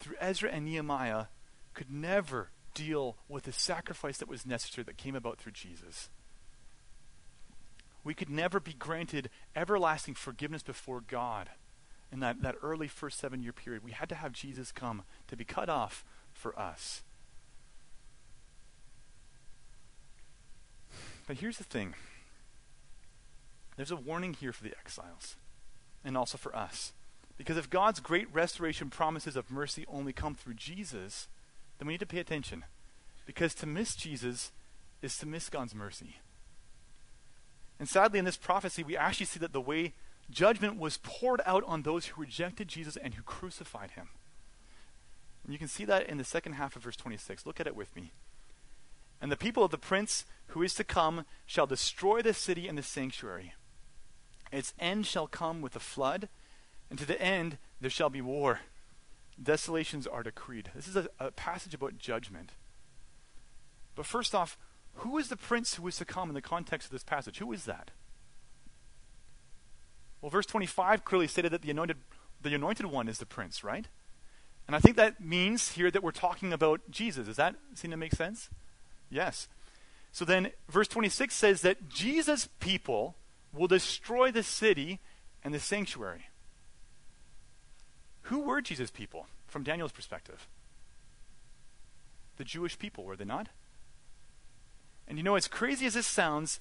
through 0.00 0.16
Ezra 0.20 0.50
and 0.50 0.64
Nehemiah 0.64 1.26
could 1.74 1.90
never 1.90 2.50
deal 2.74 3.16
with 3.28 3.44
the 3.44 3.52
sacrifice 3.52 4.18
that 4.18 4.28
was 4.28 4.44
necessary 4.44 4.84
that 4.84 4.96
came 4.96 5.14
about 5.14 5.38
through 5.38 5.52
Jesus. 5.52 6.08
We 8.02 8.14
could 8.14 8.28
never 8.28 8.60
be 8.60 8.74
granted 8.74 9.30
everlasting 9.56 10.14
forgiveness 10.14 10.62
before 10.62 11.00
God 11.00 11.48
in 12.12 12.20
that, 12.20 12.42
that 12.42 12.56
early 12.62 12.86
first 12.86 13.18
seven 13.18 13.42
year 13.42 13.52
period. 13.52 13.82
We 13.82 13.92
had 13.92 14.08
to 14.10 14.14
have 14.14 14.32
Jesus 14.32 14.70
come 14.72 15.02
to 15.28 15.36
be 15.36 15.44
cut 15.44 15.68
off 15.68 16.04
for 16.32 16.58
us. 16.58 17.02
But 21.26 21.36
here's 21.36 21.58
the 21.58 21.64
thing 21.64 21.94
there's 23.76 23.90
a 23.90 23.96
warning 23.96 24.34
here 24.34 24.52
for 24.52 24.62
the 24.62 24.74
exiles 24.78 25.36
and 26.04 26.16
also 26.16 26.38
for 26.38 26.54
us. 26.54 26.92
Because 27.36 27.56
if 27.56 27.68
God's 27.68 27.98
great 27.98 28.32
restoration 28.32 28.90
promises 28.90 29.34
of 29.34 29.50
mercy 29.50 29.84
only 29.88 30.12
come 30.12 30.34
through 30.34 30.54
Jesus, 30.54 31.26
then 31.78 31.86
we 31.86 31.94
need 31.94 32.00
to 32.00 32.06
pay 32.06 32.18
attention. 32.18 32.64
Because 33.26 33.54
to 33.56 33.66
miss 33.66 33.94
Jesus 33.96 34.52
is 35.02 35.18
to 35.18 35.26
miss 35.26 35.48
God's 35.48 35.74
mercy. 35.74 36.16
And 37.78 37.88
sadly, 37.88 38.18
in 38.18 38.24
this 38.24 38.36
prophecy, 38.36 38.82
we 38.82 38.96
actually 38.96 39.26
see 39.26 39.40
that 39.40 39.52
the 39.52 39.60
way 39.60 39.94
judgment 40.30 40.78
was 40.78 40.98
poured 40.98 41.40
out 41.44 41.64
on 41.66 41.82
those 41.82 42.06
who 42.06 42.20
rejected 42.20 42.68
Jesus 42.68 42.96
and 42.96 43.14
who 43.14 43.22
crucified 43.22 43.92
him. 43.92 44.08
And 45.44 45.52
you 45.52 45.58
can 45.58 45.68
see 45.68 45.84
that 45.84 46.08
in 46.08 46.16
the 46.16 46.24
second 46.24 46.54
half 46.54 46.76
of 46.76 46.82
verse 46.82 46.96
26. 46.96 47.44
Look 47.44 47.60
at 47.60 47.66
it 47.66 47.76
with 47.76 47.94
me. 47.94 48.12
And 49.20 49.30
the 49.30 49.36
people 49.36 49.64
of 49.64 49.70
the 49.70 49.78
prince 49.78 50.24
who 50.48 50.62
is 50.62 50.74
to 50.74 50.84
come 50.84 51.24
shall 51.46 51.66
destroy 51.66 52.22
the 52.22 52.34
city 52.34 52.68
and 52.68 52.78
the 52.78 52.82
sanctuary. 52.82 53.54
Its 54.52 54.72
end 54.78 55.06
shall 55.06 55.26
come 55.26 55.60
with 55.60 55.74
a 55.74 55.80
flood, 55.80 56.28
and 56.88 56.98
to 56.98 57.06
the 57.06 57.20
end 57.20 57.58
there 57.80 57.90
shall 57.90 58.10
be 58.10 58.20
war. 58.20 58.60
Desolations 59.42 60.06
are 60.06 60.22
decreed. 60.22 60.70
This 60.74 60.88
is 60.88 60.96
a, 60.96 61.08
a 61.18 61.30
passage 61.30 61.74
about 61.74 61.98
judgment. 61.98 62.52
But 63.94 64.06
first 64.06 64.34
off, 64.34 64.56
who 64.96 65.18
is 65.18 65.28
the 65.28 65.36
prince 65.36 65.74
who 65.74 65.86
is 65.88 65.96
to 65.96 66.04
come 66.04 66.28
in 66.28 66.34
the 66.34 66.42
context 66.42 66.86
of 66.86 66.92
this 66.92 67.02
passage? 67.02 67.38
Who 67.38 67.52
is 67.52 67.64
that? 67.64 67.90
Well, 70.20 70.30
verse 70.30 70.46
25 70.46 71.04
clearly 71.04 71.26
stated 71.26 71.52
that 71.52 71.62
the 71.62 71.70
anointed, 71.70 71.98
the 72.40 72.54
anointed 72.54 72.86
one 72.86 73.08
is 73.08 73.18
the 73.18 73.26
prince, 73.26 73.62
right? 73.62 73.86
And 74.66 74.74
I 74.74 74.78
think 74.78 74.96
that 74.96 75.20
means 75.20 75.72
here 75.72 75.90
that 75.90 76.02
we're 76.02 76.12
talking 76.12 76.52
about 76.52 76.80
Jesus. 76.90 77.26
Does 77.26 77.36
that 77.36 77.56
seem 77.74 77.90
to 77.90 77.96
make 77.96 78.14
sense? 78.14 78.48
Yes. 79.10 79.48
So 80.12 80.24
then, 80.24 80.52
verse 80.68 80.88
26 80.88 81.34
says 81.34 81.60
that 81.62 81.88
Jesus' 81.88 82.48
people 82.60 83.16
will 83.52 83.66
destroy 83.66 84.30
the 84.30 84.42
city 84.42 85.00
and 85.42 85.52
the 85.52 85.60
sanctuary. 85.60 86.26
Who 88.24 88.40
were 88.40 88.60
Jesus' 88.60 88.90
people 88.90 89.26
from 89.46 89.62
Daniel's 89.62 89.92
perspective? 89.92 90.46
The 92.36 92.44
Jewish 92.44 92.78
people, 92.78 93.04
were 93.04 93.16
they 93.16 93.24
not? 93.24 93.48
And 95.06 95.18
you 95.18 95.24
know, 95.24 95.36
as 95.36 95.48
crazy 95.48 95.86
as 95.86 95.94
this 95.94 96.06
sounds, 96.06 96.58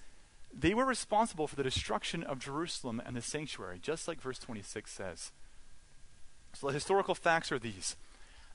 they 0.54 0.74
were 0.74 0.86
responsible 0.86 1.48
for 1.48 1.56
the 1.56 1.64
destruction 1.64 2.24
of 2.24 2.40
Jerusalem 2.40 3.02
and 3.06 3.16
the 3.16 3.22
sanctuary, 3.22 3.80
just 3.82 4.08
like 4.08 4.22
verse 4.22 4.40
26 4.40 4.92
says. 4.92 5.32
So 6.54 6.68
the 6.68 6.74
historical 6.74 7.16
facts 7.16 7.52
are 7.52 7.60
these 7.60 7.96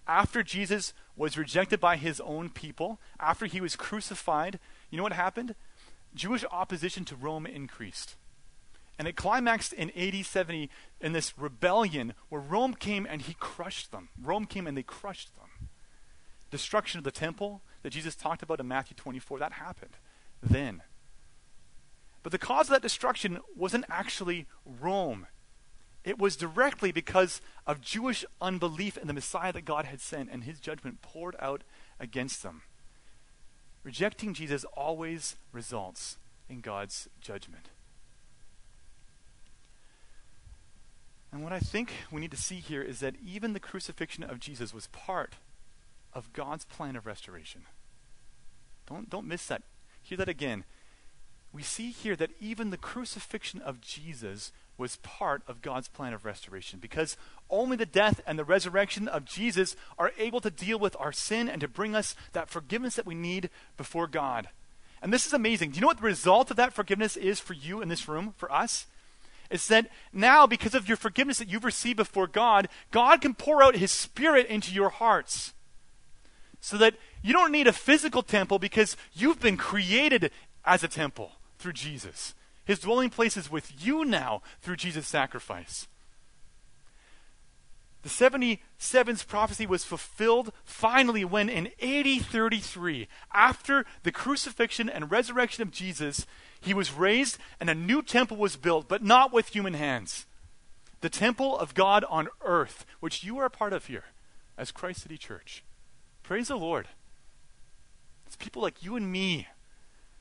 after 0.08 0.42
Jesus 0.42 0.94
was 1.16 1.36
rejected 1.36 1.78
by 1.78 1.96
his 1.96 2.20
own 2.20 2.48
people, 2.48 2.98
after 3.20 3.44
he 3.46 3.60
was 3.60 3.76
crucified, 3.76 4.58
you 4.90 4.96
know 4.96 5.02
what 5.02 5.12
happened? 5.12 5.54
Jewish 6.14 6.44
opposition 6.50 7.04
to 7.04 7.14
Rome 7.14 7.46
increased. 7.46 8.16
And 8.98 9.06
it 9.06 9.16
climaxed 9.16 9.72
in 9.72 9.90
AD 9.96 10.26
70 10.26 10.68
in 11.00 11.12
this 11.12 11.38
rebellion 11.38 12.14
where 12.28 12.40
Rome 12.40 12.74
came 12.74 13.06
and 13.08 13.22
he 13.22 13.34
crushed 13.34 13.92
them. 13.92 14.08
Rome 14.20 14.44
came 14.44 14.66
and 14.66 14.76
they 14.76 14.82
crushed 14.82 15.36
them. 15.36 15.68
Destruction 16.50 16.98
of 16.98 17.04
the 17.04 17.12
temple 17.12 17.62
that 17.82 17.90
Jesus 17.90 18.16
talked 18.16 18.42
about 18.42 18.58
in 18.58 18.66
Matthew 18.66 18.96
24, 18.96 19.38
that 19.38 19.52
happened 19.52 19.96
then. 20.42 20.82
But 22.22 22.32
the 22.32 22.38
cause 22.38 22.66
of 22.66 22.72
that 22.72 22.82
destruction 22.82 23.38
wasn't 23.56 23.84
actually 23.88 24.46
Rome. 24.64 25.26
It 26.04 26.18
was 26.18 26.36
directly 26.36 26.90
because 26.90 27.40
of 27.66 27.80
Jewish 27.80 28.24
unbelief 28.40 28.96
in 28.96 29.06
the 29.06 29.12
Messiah 29.12 29.52
that 29.52 29.64
God 29.64 29.84
had 29.84 30.00
sent 30.00 30.30
and 30.30 30.44
his 30.44 30.58
judgment 30.58 31.02
poured 31.02 31.36
out 31.38 31.62
against 32.00 32.42
them. 32.42 32.62
Rejecting 33.82 34.34
Jesus 34.34 34.64
always 34.74 35.36
results 35.52 36.18
in 36.48 36.60
God's 36.60 37.08
judgment. 37.20 37.68
And 41.32 41.42
what 41.42 41.52
I 41.52 41.60
think 41.60 41.92
we 42.10 42.20
need 42.20 42.30
to 42.30 42.36
see 42.36 42.56
here 42.56 42.82
is 42.82 43.00
that 43.00 43.16
even 43.24 43.52
the 43.52 43.60
crucifixion 43.60 44.24
of 44.24 44.40
Jesus 44.40 44.72
was 44.72 44.86
part 44.88 45.34
of 46.14 46.32
God's 46.32 46.64
plan 46.64 46.96
of 46.96 47.06
restoration. 47.06 47.62
Don't, 48.88 49.10
don't 49.10 49.26
miss 49.26 49.46
that. 49.46 49.62
Hear 50.02 50.18
that 50.18 50.28
again. 50.28 50.64
We 51.52 51.62
see 51.62 51.90
here 51.90 52.16
that 52.16 52.30
even 52.40 52.70
the 52.70 52.76
crucifixion 52.76 53.60
of 53.60 53.80
Jesus 53.80 54.52
was 54.78 54.96
part 54.96 55.42
of 55.46 55.60
God's 55.60 55.88
plan 55.88 56.12
of 56.12 56.24
restoration 56.24 56.78
because 56.78 57.16
only 57.50 57.76
the 57.76 57.84
death 57.84 58.20
and 58.26 58.38
the 58.38 58.44
resurrection 58.44 59.08
of 59.08 59.24
Jesus 59.24 59.76
are 59.98 60.12
able 60.18 60.40
to 60.40 60.50
deal 60.50 60.78
with 60.78 60.96
our 61.00 61.12
sin 61.12 61.48
and 61.48 61.60
to 61.60 61.68
bring 61.68 61.94
us 61.94 62.14
that 62.32 62.48
forgiveness 62.48 62.94
that 62.94 63.06
we 63.06 63.14
need 63.14 63.50
before 63.76 64.06
God. 64.06 64.48
And 65.02 65.12
this 65.12 65.26
is 65.26 65.32
amazing. 65.32 65.70
Do 65.70 65.76
you 65.76 65.80
know 65.80 65.88
what 65.88 65.98
the 65.98 66.04
result 66.04 66.50
of 66.50 66.56
that 66.56 66.72
forgiveness 66.72 67.16
is 67.16 67.40
for 67.40 67.54
you 67.54 67.80
in 67.80 67.88
this 67.88 68.08
room, 68.08 68.34
for 68.36 68.50
us? 68.52 68.86
It's 69.50 69.68
that 69.68 69.90
now, 70.12 70.46
because 70.46 70.74
of 70.74 70.88
your 70.88 70.96
forgiveness 70.96 71.38
that 71.38 71.48
you've 71.48 71.64
received 71.64 71.96
before 71.96 72.26
God, 72.26 72.68
God 72.90 73.20
can 73.20 73.34
pour 73.34 73.62
out 73.62 73.76
His 73.76 73.90
Spirit 73.90 74.46
into 74.46 74.72
your 74.72 74.90
hearts. 74.90 75.54
So 76.60 76.76
that 76.78 76.94
you 77.22 77.32
don't 77.32 77.52
need 77.52 77.66
a 77.66 77.72
physical 77.72 78.22
temple 78.22 78.58
because 78.58 78.96
you've 79.12 79.40
been 79.40 79.56
created 79.56 80.30
as 80.64 80.82
a 80.82 80.88
temple 80.88 81.32
through 81.58 81.72
Jesus. 81.72 82.34
His 82.64 82.80
dwelling 82.80 83.10
place 83.10 83.36
is 83.36 83.50
with 83.50 83.72
you 83.84 84.04
now 84.04 84.42
through 84.60 84.76
Jesus' 84.76 85.06
sacrifice. 85.06 85.86
The 88.02 88.08
77's 88.08 89.24
prophecy 89.24 89.66
was 89.66 89.84
fulfilled 89.84 90.52
finally 90.64 91.24
when 91.24 91.48
in 91.48 91.68
AD 91.82 92.22
33, 92.22 93.08
after 93.32 93.84
the 94.02 94.12
crucifixion 94.12 94.88
and 94.88 95.10
resurrection 95.10 95.62
of 95.62 95.72
Jesus, 95.72 96.26
he 96.60 96.74
was 96.74 96.92
raised 96.92 97.38
and 97.60 97.70
a 97.70 97.74
new 97.74 98.02
temple 98.02 98.36
was 98.36 98.56
built, 98.56 98.88
but 98.88 99.02
not 99.02 99.32
with 99.32 99.48
human 99.48 99.74
hands. 99.74 100.26
The 101.00 101.10
temple 101.10 101.56
of 101.58 101.74
God 101.74 102.04
on 102.08 102.28
earth, 102.42 102.84
which 103.00 103.22
you 103.22 103.38
are 103.38 103.44
a 103.44 103.50
part 103.50 103.72
of 103.72 103.86
here 103.86 104.04
as 104.56 104.72
Christ 104.72 105.02
City 105.02 105.16
Church. 105.16 105.62
Praise 106.22 106.48
the 106.48 106.56
Lord. 106.56 106.88
It's 108.26 108.36
people 108.36 108.62
like 108.62 108.82
you 108.82 108.96
and 108.96 109.10
me 109.10 109.46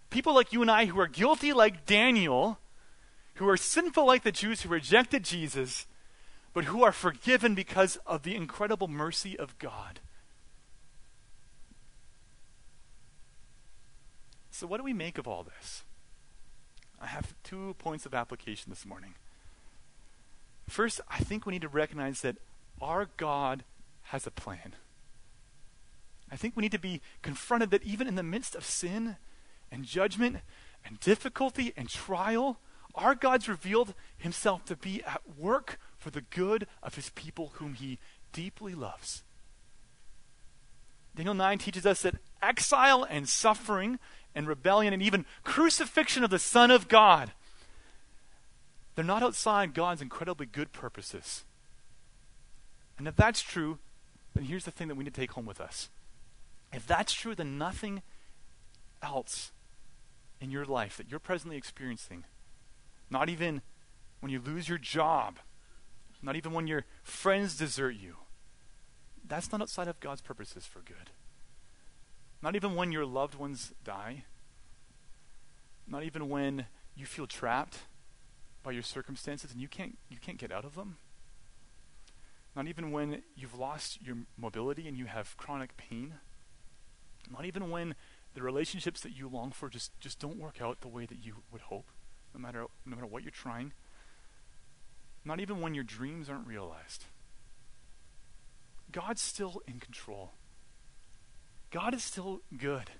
People 0.09 0.33
like 0.33 0.53
you 0.53 0.61
and 0.61 0.71
I 0.71 0.85
who 0.85 0.99
are 0.99 1.07
guilty 1.07 1.51
like 1.53 1.85
Daniel, 1.85 2.59
who 3.35 3.47
are 3.47 3.57
sinful 3.57 4.05
like 4.05 4.23
the 4.23 4.31
Jews 4.31 4.61
who 4.61 4.69
rejected 4.69 5.23
Jesus, 5.23 5.85
but 6.53 6.65
who 6.65 6.83
are 6.83 6.91
forgiven 6.91 7.55
because 7.55 7.97
of 8.05 8.23
the 8.23 8.35
incredible 8.35 8.87
mercy 8.87 9.37
of 9.37 9.57
God. 9.59 9.99
So, 14.49 14.65
what 14.65 14.77
do 14.77 14.83
we 14.83 14.93
make 14.93 15.17
of 15.17 15.27
all 15.27 15.43
this? 15.43 15.83
I 17.01 17.07
have 17.07 17.35
two 17.43 17.75
points 17.79 18.05
of 18.05 18.13
application 18.13 18.69
this 18.69 18.85
morning. 18.85 19.13
First, 20.67 20.99
I 21.09 21.19
think 21.19 21.45
we 21.45 21.53
need 21.53 21.61
to 21.61 21.69
recognize 21.69 22.21
that 22.21 22.37
our 22.81 23.07
God 23.17 23.63
has 24.03 24.27
a 24.27 24.31
plan. 24.31 24.73
I 26.31 26.35
think 26.35 26.55
we 26.55 26.61
need 26.61 26.71
to 26.73 26.79
be 26.79 27.01
confronted 27.21 27.71
that 27.71 27.83
even 27.83 28.07
in 28.07 28.15
the 28.15 28.23
midst 28.23 28.55
of 28.55 28.65
sin, 28.65 29.15
and 29.71 29.85
judgment 29.85 30.37
and 30.85 30.99
difficulty 30.99 31.73
and 31.75 31.89
trial, 31.89 32.59
our 32.95 33.15
God's 33.15 33.47
revealed 33.47 33.93
himself 34.17 34.65
to 34.65 34.75
be 34.75 35.03
at 35.03 35.21
work 35.37 35.79
for 35.97 36.09
the 36.09 36.21
good 36.21 36.67
of 36.81 36.95
his 36.95 37.09
people 37.11 37.53
whom 37.55 37.75
he 37.75 37.99
deeply 38.33 38.73
loves. 38.73 39.23
Daniel 41.15 41.33
9 41.33 41.57
teaches 41.57 41.85
us 41.85 42.01
that 42.03 42.15
exile 42.41 43.05
and 43.09 43.27
suffering 43.27 43.99
and 44.35 44.47
rebellion 44.47 44.93
and 44.93 45.01
even 45.01 45.25
crucifixion 45.43 46.23
of 46.23 46.29
the 46.29 46.39
Son 46.39 46.71
of 46.71 46.87
God, 46.87 47.31
they're 48.95 49.05
not 49.05 49.23
outside 49.23 49.73
God's 49.73 50.01
incredibly 50.01 50.45
good 50.45 50.71
purposes. 50.71 51.43
And 52.97 53.07
if 53.07 53.15
that's 53.15 53.41
true, 53.41 53.77
then 54.33 54.45
here's 54.45 54.65
the 54.65 54.71
thing 54.71 54.87
that 54.87 54.95
we 54.95 55.03
need 55.03 55.13
to 55.13 55.21
take 55.21 55.31
home 55.31 55.45
with 55.45 55.61
us. 55.61 55.89
If 56.73 56.85
that's 56.85 57.13
true, 57.13 57.35
then 57.35 57.57
nothing 57.57 58.01
else 59.01 59.51
in 60.41 60.51
your 60.51 60.65
life 60.65 60.97
that 60.97 61.09
you're 61.09 61.19
presently 61.19 61.57
experiencing, 61.57 62.23
not 63.09 63.29
even 63.29 63.61
when 64.19 64.31
you 64.31 64.39
lose 64.39 64.67
your 64.67 64.77
job, 64.77 65.37
not 66.21 66.35
even 66.35 66.51
when 66.51 66.67
your 66.67 66.85
friends 67.03 67.57
desert 67.57 67.95
you, 67.95 68.15
that's 69.27 69.51
not 69.51 69.61
outside 69.61 69.87
of 69.87 69.99
God's 69.99 70.21
purposes 70.21 70.65
for 70.65 70.79
good. 70.79 71.11
Not 72.41 72.55
even 72.55 72.75
when 72.75 72.91
your 72.91 73.05
loved 73.05 73.35
ones 73.35 73.73
die, 73.83 74.25
not 75.87 76.03
even 76.03 76.29
when 76.29 76.67
you 76.95 77.05
feel 77.05 77.27
trapped 77.27 77.79
by 78.63 78.71
your 78.71 78.83
circumstances 78.83 79.51
and 79.51 79.61
you 79.61 79.67
can't 79.67 79.97
you 80.09 80.17
can't 80.17 80.37
get 80.37 80.51
out 80.51 80.65
of 80.65 80.75
them. 80.75 80.97
Not 82.55 82.67
even 82.67 82.91
when 82.91 83.21
you've 83.35 83.57
lost 83.57 84.01
your 84.01 84.17
mobility 84.35 84.87
and 84.87 84.97
you 84.97 85.05
have 85.05 85.37
chronic 85.37 85.77
pain. 85.77 86.15
Not 87.31 87.45
even 87.45 87.69
when 87.69 87.95
the 88.33 88.41
relationships 88.41 89.01
that 89.01 89.15
you 89.15 89.27
long 89.27 89.51
for 89.51 89.69
just, 89.69 89.97
just 89.99 90.19
don't 90.19 90.39
work 90.39 90.61
out 90.61 90.81
the 90.81 90.87
way 90.87 91.05
that 91.05 91.23
you 91.23 91.35
would 91.51 91.61
hope, 91.61 91.85
no 92.33 92.39
matter 92.39 92.65
no 92.85 92.95
matter 92.95 93.05
what 93.05 93.23
you're 93.23 93.31
trying. 93.31 93.73
Not 95.23 95.39
even 95.39 95.61
when 95.61 95.73
your 95.73 95.83
dreams 95.83 96.29
aren't 96.29 96.47
realized. 96.47 97.05
God's 98.91 99.21
still 99.21 99.61
in 99.67 99.79
control. 99.79 100.31
God 101.71 101.93
is 101.93 102.03
still 102.03 102.41
good. 102.55 102.91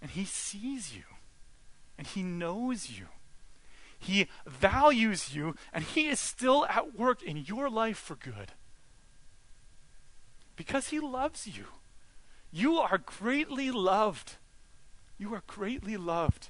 And 0.00 0.10
He 0.10 0.24
sees 0.24 0.94
you. 0.94 1.04
And 1.98 2.06
He 2.06 2.22
knows 2.22 2.90
you. 2.90 3.06
He 3.98 4.28
values 4.46 5.34
you. 5.34 5.54
And 5.72 5.84
He 5.84 6.08
is 6.08 6.18
still 6.18 6.66
at 6.66 6.98
work 6.98 7.22
in 7.22 7.36
your 7.36 7.70
life 7.70 7.98
for 7.98 8.14
good. 8.14 8.52
Because 10.56 10.88
He 10.88 11.00
loves 11.00 11.46
you. 11.46 11.64
You 12.50 12.78
are 12.78 12.98
greatly 12.98 13.70
loved. 13.70 14.36
You 15.18 15.34
are 15.34 15.42
greatly 15.46 15.96
loved. 15.96 16.48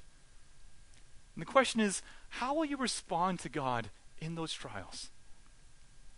And 1.35 1.41
the 1.41 1.45
question 1.45 1.79
is 1.79 2.01
how 2.29 2.55
will 2.55 2.65
you 2.65 2.77
respond 2.77 3.39
to 3.39 3.49
God 3.49 3.89
in 4.19 4.35
those 4.35 4.53
trials? 4.53 5.11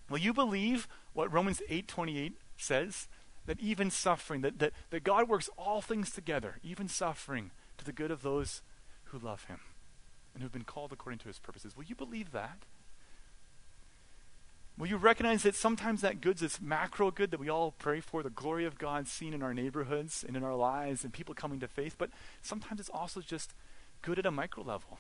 Will 0.09 0.17
you 0.17 0.33
believe 0.33 0.87
what 1.13 1.31
Romans 1.31 1.61
8:28 1.69 2.33
says? 2.57 3.07
That 3.45 3.59
even 3.59 3.91
suffering, 3.91 4.41
that, 4.41 4.59
that, 4.59 4.73
that 4.89 5.03
God 5.03 5.29
works 5.29 5.49
all 5.57 5.81
things 5.81 6.09
together, 6.11 6.55
even 6.63 6.87
suffering, 6.87 7.51
to 7.77 7.85
the 7.85 7.91
good 7.91 8.11
of 8.11 8.23
those 8.23 8.61
who 9.05 9.19
love 9.19 9.45
him 9.45 9.59
and 10.33 10.41
who've 10.41 10.51
been 10.51 10.63
called 10.63 10.91
according 10.91 11.19
to 11.19 11.27
his 11.27 11.39
purposes. 11.39 11.75
Will 11.77 11.83
you 11.83 11.95
believe 11.95 12.31
that? 12.31 12.63
Will 14.77 14.87
you 14.87 14.97
recognize 14.97 15.43
that 15.43 15.55
sometimes 15.55 16.01
that 16.01 16.19
good's 16.19 16.41
this 16.41 16.59
macro 16.59 17.09
good 17.09 17.31
that 17.31 17.39
we 17.39 17.49
all 17.49 17.71
pray 17.71 18.01
for, 18.01 18.21
the 18.21 18.29
glory 18.29 18.65
of 18.65 18.77
God 18.77 19.07
seen 19.07 19.33
in 19.33 19.41
our 19.41 19.53
neighborhoods 19.53 20.25
and 20.27 20.35
in 20.35 20.43
our 20.43 20.55
lives 20.55 21.05
and 21.05 21.13
people 21.13 21.33
coming 21.33 21.61
to 21.61 21.67
faith, 21.67 21.95
but 21.97 22.09
sometimes 22.41 22.81
it's 22.81 22.89
also 22.89 23.21
just 23.21 23.53
good 24.01 24.19
at 24.19 24.25
a 24.25 24.31
micro 24.31 24.63
level, 24.63 24.99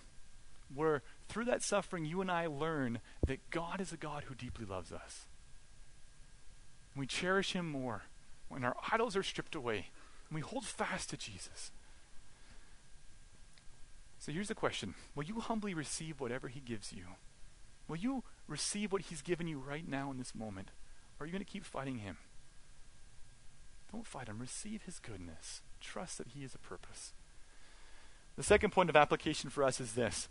where 0.73 1.01
through 1.27 1.45
that 1.45 1.61
suffering 1.61 2.05
you 2.05 2.21
and 2.21 2.31
I 2.31 2.47
learn 2.47 2.99
that 3.27 3.49
God 3.49 3.81
is 3.81 3.91
a 3.91 3.97
God 3.97 4.23
who 4.27 4.35
deeply 4.35 4.65
loves 4.65 4.93
us. 4.93 5.25
We 6.95 7.05
cherish 7.05 7.51
him 7.51 7.69
more 7.69 8.03
when 8.49 8.63
our 8.63 8.75
idols 8.91 9.15
are 9.15 9.23
stripped 9.23 9.55
away 9.55 9.87
and 10.29 10.35
we 10.35 10.41
hold 10.41 10.65
fast 10.65 11.09
to 11.09 11.17
Jesus. 11.17 11.71
So 14.19 14.31
here's 14.31 14.47
the 14.47 14.55
question 14.55 14.95
Will 15.13 15.23
you 15.23 15.39
humbly 15.39 15.73
receive 15.73 16.19
whatever 16.19 16.47
he 16.47 16.59
gives 16.59 16.91
you? 16.91 17.03
Will 17.87 17.97
you 17.97 18.23
receive 18.47 18.91
what 18.91 19.03
he's 19.03 19.21
given 19.21 19.47
you 19.47 19.59
right 19.59 19.87
now 19.87 20.09
in 20.11 20.17
this 20.17 20.33
moment? 20.33 20.69
Or 21.19 21.23
are 21.23 21.27
you 21.27 21.31
going 21.31 21.43
to 21.43 21.51
keep 21.51 21.63
fighting 21.63 21.99
him? 21.99 22.17
Don't 23.91 24.07
fight 24.07 24.27
him. 24.27 24.39
Receive 24.39 24.83
his 24.83 24.99
goodness. 24.99 25.61
Trust 25.79 26.17
that 26.17 26.29
he 26.29 26.43
is 26.43 26.55
a 26.55 26.57
purpose. 26.57 27.13
The 28.35 28.43
second 28.43 28.71
point 28.71 28.89
of 28.89 28.95
application 28.95 29.49
for 29.49 29.63
us 29.63 29.79
is 29.79 29.93
this 29.93 30.27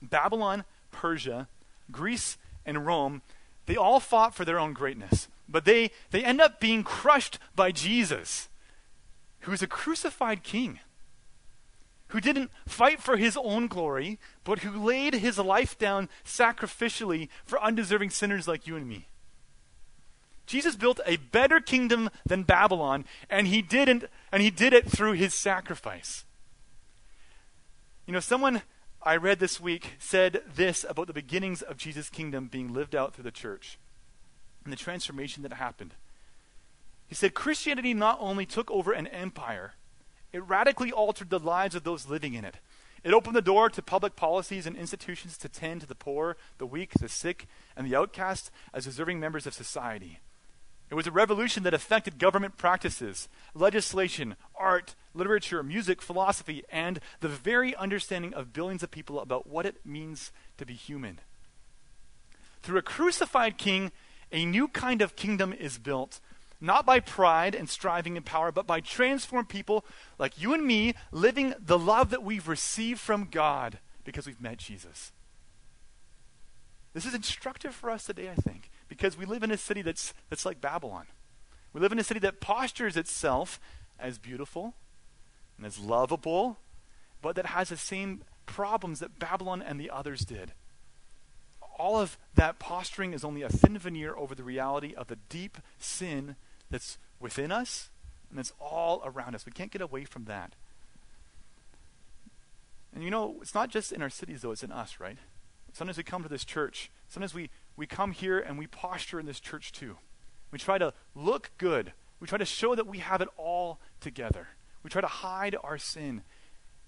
Babylon, 0.00 0.64
Persia, 0.90 1.48
Greece, 1.90 2.38
and 2.64 2.86
Rome, 2.86 3.22
they 3.66 3.76
all 3.76 4.00
fought 4.00 4.34
for 4.34 4.44
their 4.44 4.58
own 4.58 4.72
greatness. 4.72 5.28
But 5.50 5.64
they, 5.64 5.90
they 6.10 6.24
end 6.24 6.40
up 6.40 6.60
being 6.60 6.84
crushed 6.84 7.38
by 7.56 7.72
Jesus, 7.72 8.48
who 9.40 9.52
is 9.52 9.62
a 9.62 9.66
crucified 9.66 10.42
king 10.42 10.80
who 12.10 12.20
didn't 12.20 12.50
fight 12.66 13.00
for 13.00 13.16
his 13.16 13.36
own 13.36 13.66
glory, 13.68 14.18
but 14.44 14.60
who 14.60 14.84
laid 14.84 15.14
his 15.14 15.38
life 15.38 15.78
down 15.78 16.08
sacrificially 16.24 17.28
for 17.44 17.62
undeserving 17.62 18.10
sinners 18.10 18.46
like 18.46 18.66
you 18.66 18.76
and 18.76 18.88
me. 18.88 19.06
Jesus 20.46 20.74
built 20.74 21.00
a 21.06 21.16
better 21.16 21.60
kingdom 21.60 22.10
than 22.26 22.42
Babylon, 22.42 23.04
and 23.28 23.46
he 23.46 23.62
didn't 23.62 24.04
and 24.32 24.42
he 24.42 24.50
did 24.50 24.72
it 24.72 24.90
through 24.90 25.12
his 25.12 25.34
sacrifice. 25.34 26.24
You 28.06 28.12
know, 28.12 28.20
someone 28.20 28.62
I 29.02 29.16
read 29.16 29.38
this 29.38 29.60
week 29.60 29.92
said 30.00 30.42
this 30.52 30.84
about 30.88 31.06
the 31.06 31.12
beginnings 31.12 31.62
of 31.62 31.76
Jesus' 31.76 32.10
kingdom 32.10 32.48
being 32.48 32.72
lived 32.72 32.96
out 32.96 33.14
through 33.14 33.24
the 33.24 33.30
church 33.30 33.78
and 34.64 34.72
the 34.72 34.76
transformation 34.76 35.42
that 35.42 35.52
happened. 35.54 35.94
He 37.06 37.14
said 37.14 37.34
Christianity 37.34 37.94
not 37.94 38.18
only 38.20 38.46
took 38.46 38.70
over 38.70 38.92
an 38.92 39.06
empire, 39.08 39.74
it 40.32 40.46
radically 40.46 40.92
altered 40.92 41.30
the 41.30 41.38
lives 41.38 41.74
of 41.74 41.82
those 41.82 42.08
living 42.08 42.34
in 42.34 42.44
it. 42.44 42.56
It 43.02 43.14
opened 43.14 43.34
the 43.34 43.42
door 43.42 43.70
to 43.70 43.82
public 43.82 44.14
policies 44.14 44.66
and 44.66 44.76
institutions 44.76 45.38
to 45.38 45.48
tend 45.48 45.80
to 45.80 45.86
the 45.86 45.94
poor, 45.94 46.36
the 46.58 46.66
weak, 46.66 46.92
the 46.92 47.08
sick, 47.08 47.46
and 47.76 47.86
the 47.86 47.96
outcast 47.96 48.50
as 48.74 48.84
deserving 48.84 49.18
members 49.18 49.46
of 49.46 49.54
society. 49.54 50.20
It 50.90 50.94
was 50.94 51.06
a 51.06 51.12
revolution 51.12 51.62
that 51.62 51.72
affected 51.72 52.18
government 52.18 52.56
practices, 52.56 53.28
legislation, 53.54 54.36
art, 54.56 54.96
literature, 55.14 55.62
music, 55.62 56.02
philosophy, 56.02 56.64
and 56.70 57.00
the 57.20 57.28
very 57.28 57.74
understanding 57.76 58.34
of 58.34 58.52
billions 58.52 58.82
of 58.82 58.90
people 58.90 59.20
about 59.20 59.46
what 59.46 59.66
it 59.66 59.86
means 59.86 60.32
to 60.58 60.66
be 60.66 60.74
human. 60.74 61.20
Through 62.62 62.78
a 62.78 62.82
crucified 62.82 63.56
king, 63.56 63.92
a 64.32 64.44
new 64.44 64.68
kind 64.68 65.02
of 65.02 65.16
kingdom 65.16 65.52
is 65.52 65.78
built 65.78 66.20
not 66.60 66.84
by 66.84 67.00
pride 67.00 67.54
and 67.54 67.68
striving 67.68 68.16
and 68.16 68.26
power, 68.26 68.52
but 68.52 68.66
by 68.66 68.80
transformed 68.80 69.48
people 69.48 69.84
like 70.18 70.40
you 70.40 70.52
and 70.52 70.66
me 70.66 70.94
living 71.10 71.54
the 71.58 71.78
love 71.78 72.10
that 72.10 72.22
we've 72.22 72.48
received 72.48 73.00
from 73.00 73.28
God 73.30 73.78
because 74.04 74.26
we've 74.26 74.40
met 74.40 74.58
Jesus. 74.58 75.12
This 76.92 77.06
is 77.06 77.14
instructive 77.14 77.74
for 77.74 77.88
us 77.90 78.04
today, 78.04 78.28
I 78.28 78.34
think, 78.34 78.68
because 78.88 79.16
we 79.16 79.24
live 79.24 79.42
in 79.42 79.50
a 79.50 79.56
city 79.56 79.80
that's, 79.80 80.12
that's 80.28 80.44
like 80.44 80.60
Babylon. 80.60 81.06
We 81.72 81.80
live 81.80 81.92
in 81.92 81.98
a 81.98 82.04
city 82.04 82.20
that 82.20 82.40
postures 82.40 82.96
itself 82.96 83.60
as 83.98 84.18
beautiful 84.18 84.74
and 85.56 85.64
as 85.64 85.78
lovable, 85.78 86.58
but 87.22 87.36
that 87.36 87.46
has 87.46 87.68
the 87.68 87.76
same 87.76 88.22
problems 88.44 88.98
that 89.00 89.18
Babylon 89.18 89.62
and 89.62 89.80
the 89.80 89.90
others 89.90 90.24
did. 90.24 90.52
All 91.80 91.98
of 91.98 92.18
that 92.34 92.58
posturing 92.58 93.14
is 93.14 93.24
only 93.24 93.40
a 93.40 93.48
thin 93.48 93.78
veneer 93.78 94.14
over 94.14 94.34
the 94.34 94.44
reality 94.44 94.92
of 94.94 95.06
the 95.06 95.16
deep 95.30 95.56
sin 95.78 96.36
that's 96.70 96.98
within 97.18 97.50
us 97.50 97.88
and 98.28 98.38
that's 98.38 98.52
all 98.60 99.00
around 99.02 99.34
us. 99.34 99.46
We 99.46 99.52
can't 99.52 99.70
get 99.70 99.80
away 99.80 100.04
from 100.04 100.26
that. 100.26 100.52
And 102.94 103.02
you 103.02 103.10
know, 103.10 103.38
it's 103.40 103.54
not 103.54 103.70
just 103.70 103.92
in 103.92 104.02
our 104.02 104.10
cities, 104.10 104.42
though, 104.42 104.50
it's 104.50 104.62
in 104.62 104.70
us, 104.70 105.00
right? 105.00 105.16
Sometimes 105.72 105.96
we 105.96 106.02
come 106.02 106.22
to 106.22 106.28
this 106.28 106.44
church. 106.44 106.90
Sometimes 107.08 107.32
we, 107.32 107.48
we 107.78 107.86
come 107.86 108.12
here 108.12 108.38
and 108.38 108.58
we 108.58 108.66
posture 108.66 109.18
in 109.18 109.24
this 109.24 109.40
church 109.40 109.72
too. 109.72 109.96
We 110.50 110.58
try 110.58 110.76
to 110.76 110.92
look 111.14 111.50
good. 111.56 111.94
We 112.20 112.26
try 112.26 112.36
to 112.36 112.44
show 112.44 112.74
that 112.74 112.86
we 112.86 112.98
have 112.98 113.22
it 113.22 113.28
all 113.38 113.78
together. 114.02 114.48
We 114.82 114.90
try 114.90 115.00
to 115.00 115.06
hide 115.06 115.56
our 115.64 115.78
sin. 115.78 116.24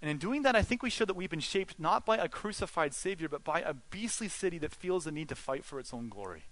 And 0.03 0.11
in 0.11 0.19
doing 0.19 0.43
that, 0.43 0.57
I 0.57 0.63
think 0.63 0.83
we 0.83 0.91
show 0.91 1.05
that 1.05 1.15
we've 1.15 1.31
been 1.31 1.41
shaped 1.41 1.79
not 1.79 2.05
by 2.05 2.19
a 2.19 2.29
crucified 2.29 2.93
Savior, 2.93 3.29
but 3.29 3.45
by 3.45 3.61
a 3.61 3.73
beastly 3.73 4.29
city 4.29 4.59
that 4.59 4.75
feels 4.75 5.05
the 5.05 5.13
need 5.13 5.29
to 5.29 5.37
fight 5.37 5.65
for 5.65 5.79
its 5.79 5.95
own 5.95 6.09
glory. 6.09 6.43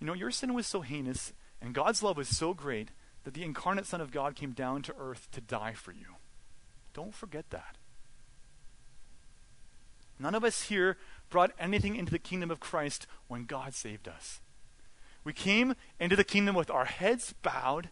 You 0.00 0.06
know, 0.06 0.14
your 0.14 0.30
sin 0.30 0.54
was 0.54 0.66
so 0.66 0.80
heinous 0.80 1.32
and 1.60 1.74
God's 1.74 2.04
love 2.04 2.16
was 2.16 2.28
so 2.28 2.54
great 2.54 2.90
that 3.24 3.34
the 3.34 3.42
incarnate 3.42 3.86
Son 3.86 4.00
of 4.00 4.12
God 4.12 4.36
came 4.36 4.52
down 4.52 4.82
to 4.82 4.94
earth 4.98 5.28
to 5.32 5.40
die 5.40 5.72
for 5.72 5.90
you. 5.90 6.16
Don't 6.94 7.14
forget 7.14 7.50
that. 7.50 7.76
None 10.20 10.34
of 10.34 10.44
us 10.44 10.62
here 10.62 10.96
brought 11.30 11.52
anything 11.58 11.96
into 11.96 12.12
the 12.12 12.18
kingdom 12.18 12.50
of 12.50 12.60
Christ 12.60 13.06
when 13.26 13.44
God 13.44 13.74
saved 13.74 14.08
us. 14.08 14.40
We 15.24 15.32
came 15.32 15.74
into 16.00 16.16
the 16.16 16.24
kingdom 16.24 16.54
with 16.54 16.70
our 16.70 16.86
heads 16.86 17.34
bowed 17.42 17.90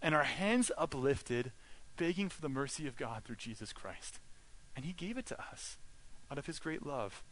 and 0.00 0.14
our 0.14 0.24
hands 0.24 0.70
uplifted, 0.78 1.52
begging 1.98 2.30
for 2.30 2.40
the 2.40 2.48
mercy 2.48 2.86
of 2.86 2.96
God 2.96 3.24
through 3.24 3.36
Jesus 3.36 3.74
Christ. 3.74 4.18
And 4.74 4.86
He 4.86 4.92
gave 4.92 5.18
it 5.18 5.26
to 5.26 5.38
us 5.38 5.76
out 6.30 6.38
of 6.38 6.46
His 6.46 6.58
great 6.58 6.86
love. 6.86 7.22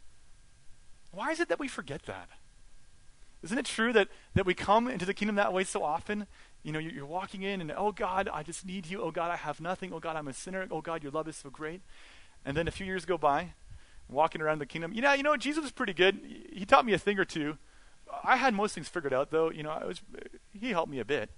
Why 1.11 1.31
is 1.31 1.39
it 1.39 1.49
that 1.49 1.59
we 1.59 1.67
forget 1.67 2.03
that? 2.03 2.29
Isn't 3.43 3.57
it 3.57 3.65
true 3.65 3.93
that, 3.93 4.09
that 4.35 4.45
we 4.45 4.53
come 4.53 4.87
into 4.87 5.05
the 5.05 5.13
kingdom 5.13 5.35
that 5.37 5.53
way 5.53 5.63
so 5.63 5.83
often? 5.83 6.27
You 6.63 6.71
know, 6.71 6.79
you're, 6.79 6.91
you're 6.91 7.05
walking 7.05 7.43
in 7.43 7.61
and, 7.61 7.71
oh 7.75 7.91
God, 7.91 8.29
I 8.31 8.43
just 8.43 8.65
need 8.65 8.87
you. 8.87 9.01
Oh 9.01 9.11
God, 9.11 9.31
I 9.31 9.37
have 9.37 9.61
nothing. 9.61 9.93
Oh 9.93 9.99
God, 9.99 10.15
I'm 10.15 10.27
a 10.27 10.33
sinner. 10.33 10.67
Oh 10.69 10.81
God, 10.81 11.03
your 11.03 11.11
love 11.11 11.27
is 11.27 11.35
so 11.37 11.49
great. 11.49 11.81
And 12.45 12.57
then 12.57 12.67
a 12.67 12.71
few 12.71 12.85
years 12.85 13.05
go 13.05 13.17
by, 13.17 13.53
walking 14.09 14.41
around 14.41 14.59
the 14.59 14.65
kingdom. 14.65 14.93
You 14.93 15.01
know, 15.01 15.13
you 15.13 15.23
know, 15.23 15.37
Jesus 15.37 15.63
was 15.63 15.71
pretty 15.71 15.93
good. 15.93 16.19
He 16.51 16.65
taught 16.65 16.85
me 16.85 16.93
a 16.93 16.97
thing 16.97 17.19
or 17.19 17.25
two. 17.25 17.57
I 18.23 18.37
had 18.37 18.53
most 18.53 18.73
things 18.73 18.87
figured 18.87 19.13
out, 19.13 19.31
though. 19.31 19.51
You 19.51 19.63
know, 19.63 19.69
I 19.69 19.85
was, 19.85 20.01
he 20.53 20.69
helped 20.69 20.91
me 20.91 20.99
a 20.99 21.05
bit. 21.05 21.29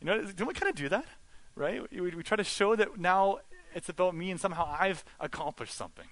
You 0.00 0.06
know, 0.06 0.22
don't 0.22 0.48
we 0.48 0.54
kind 0.54 0.68
of 0.68 0.74
do 0.74 0.88
that, 0.88 1.06
right? 1.54 1.82
We, 1.92 2.00
we 2.00 2.22
try 2.22 2.36
to 2.36 2.44
show 2.44 2.76
that 2.76 2.98
now 2.98 3.38
it's 3.74 3.88
about 3.88 4.14
me 4.14 4.30
and 4.30 4.40
somehow 4.40 4.74
I've 4.78 5.04
accomplished 5.20 5.74
something. 5.74 6.06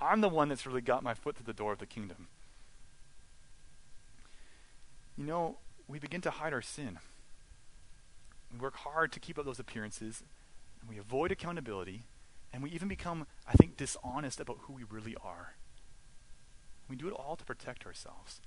I'm 0.00 0.20
the 0.20 0.28
one 0.28 0.48
that's 0.48 0.66
really 0.66 0.80
got 0.80 1.02
my 1.02 1.14
foot 1.14 1.36
through 1.36 1.46
the 1.46 1.52
door 1.52 1.72
of 1.72 1.78
the 1.78 1.86
kingdom. 1.86 2.28
You 5.16 5.24
know, 5.24 5.58
we 5.88 5.98
begin 5.98 6.20
to 6.22 6.30
hide 6.30 6.52
our 6.52 6.62
sin. 6.62 6.98
We 8.52 8.58
work 8.58 8.76
hard 8.76 9.12
to 9.12 9.20
keep 9.20 9.38
up 9.38 9.44
those 9.44 9.58
appearances, 9.58 10.22
and 10.80 10.90
we 10.90 10.98
avoid 10.98 11.32
accountability, 11.32 12.04
and 12.52 12.62
we 12.62 12.70
even 12.70 12.88
become, 12.88 13.26
I 13.48 13.54
think, 13.54 13.76
dishonest 13.76 14.40
about 14.40 14.58
who 14.62 14.74
we 14.74 14.84
really 14.88 15.16
are. 15.22 15.54
We 16.88 16.96
do 16.96 17.08
it 17.08 17.14
all 17.14 17.36
to 17.36 17.44
protect 17.44 17.86
ourselves. 17.86 18.40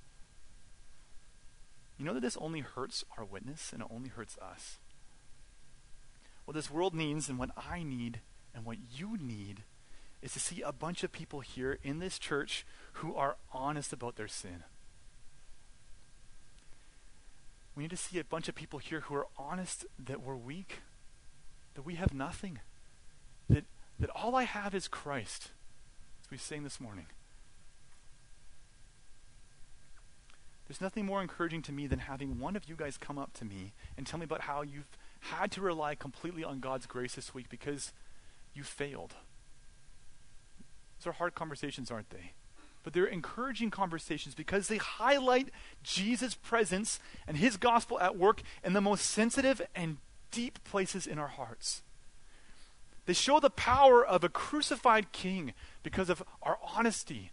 You 1.98 2.06
know 2.06 2.14
that 2.14 2.22
this 2.22 2.38
only 2.38 2.60
hurts 2.60 3.04
our 3.18 3.24
witness 3.24 3.72
and 3.74 3.82
it 3.82 3.88
only 3.90 4.08
hurts 4.08 4.38
us. 4.38 4.78
What 6.50 6.56
this 6.56 6.68
world 6.68 6.94
needs 6.94 7.28
and 7.28 7.38
what 7.38 7.52
I 7.56 7.84
need 7.84 8.18
and 8.52 8.64
what 8.64 8.78
you 8.92 9.16
need 9.16 9.62
is 10.20 10.32
to 10.32 10.40
see 10.40 10.62
a 10.62 10.72
bunch 10.72 11.04
of 11.04 11.12
people 11.12 11.38
here 11.38 11.78
in 11.84 12.00
this 12.00 12.18
church 12.18 12.66
who 12.94 13.14
are 13.14 13.36
honest 13.52 13.92
about 13.92 14.16
their 14.16 14.26
sin. 14.26 14.64
We 17.76 17.84
need 17.84 17.90
to 17.90 17.96
see 17.96 18.18
a 18.18 18.24
bunch 18.24 18.48
of 18.48 18.56
people 18.56 18.80
here 18.80 19.02
who 19.02 19.14
are 19.14 19.28
honest 19.38 19.86
that 19.96 20.22
we're 20.22 20.34
weak, 20.34 20.80
that 21.74 21.82
we 21.82 21.94
have 21.94 22.12
nothing, 22.12 22.58
that, 23.48 23.62
that 24.00 24.10
all 24.10 24.34
I 24.34 24.42
have 24.42 24.74
is 24.74 24.88
Christ, 24.88 25.52
as 26.24 26.32
we 26.32 26.36
sang 26.36 26.64
this 26.64 26.80
morning. 26.80 27.06
There's 30.66 30.80
nothing 30.80 31.06
more 31.06 31.22
encouraging 31.22 31.62
to 31.62 31.72
me 31.72 31.86
than 31.86 32.00
having 32.00 32.40
one 32.40 32.56
of 32.56 32.68
you 32.68 32.74
guys 32.74 32.98
come 32.98 33.18
up 33.18 33.34
to 33.34 33.44
me 33.44 33.72
and 33.96 34.04
tell 34.04 34.18
me 34.18 34.24
about 34.24 34.40
how 34.40 34.62
you've 34.62 34.88
had 35.20 35.50
to 35.52 35.60
rely 35.60 35.94
completely 35.94 36.44
on 36.44 36.60
God's 36.60 36.86
grace 36.86 37.14
this 37.14 37.34
week 37.34 37.48
because 37.48 37.92
you 38.54 38.62
failed. 38.62 39.14
Those 40.98 41.08
are 41.08 41.16
hard 41.16 41.34
conversations, 41.34 41.90
aren't 41.90 42.10
they? 42.10 42.32
But 42.82 42.94
they're 42.94 43.04
encouraging 43.04 43.70
conversations 43.70 44.34
because 44.34 44.68
they 44.68 44.78
highlight 44.78 45.50
Jesus' 45.82 46.34
presence 46.34 46.98
and 47.26 47.36
his 47.36 47.56
gospel 47.56 48.00
at 48.00 48.16
work 48.16 48.42
in 48.64 48.72
the 48.72 48.80
most 48.80 49.04
sensitive 49.04 49.60
and 49.74 49.98
deep 50.30 50.62
places 50.64 51.06
in 51.06 51.18
our 51.18 51.28
hearts. 51.28 51.82
They 53.06 53.12
show 53.12 53.40
the 53.40 53.50
power 53.50 54.04
of 54.04 54.24
a 54.24 54.28
crucified 54.28 55.12
king 55.12 55.52
because 55.82 56.08
of 56.10 56.22
our 56.42 56.58
honesty 56.74 57.32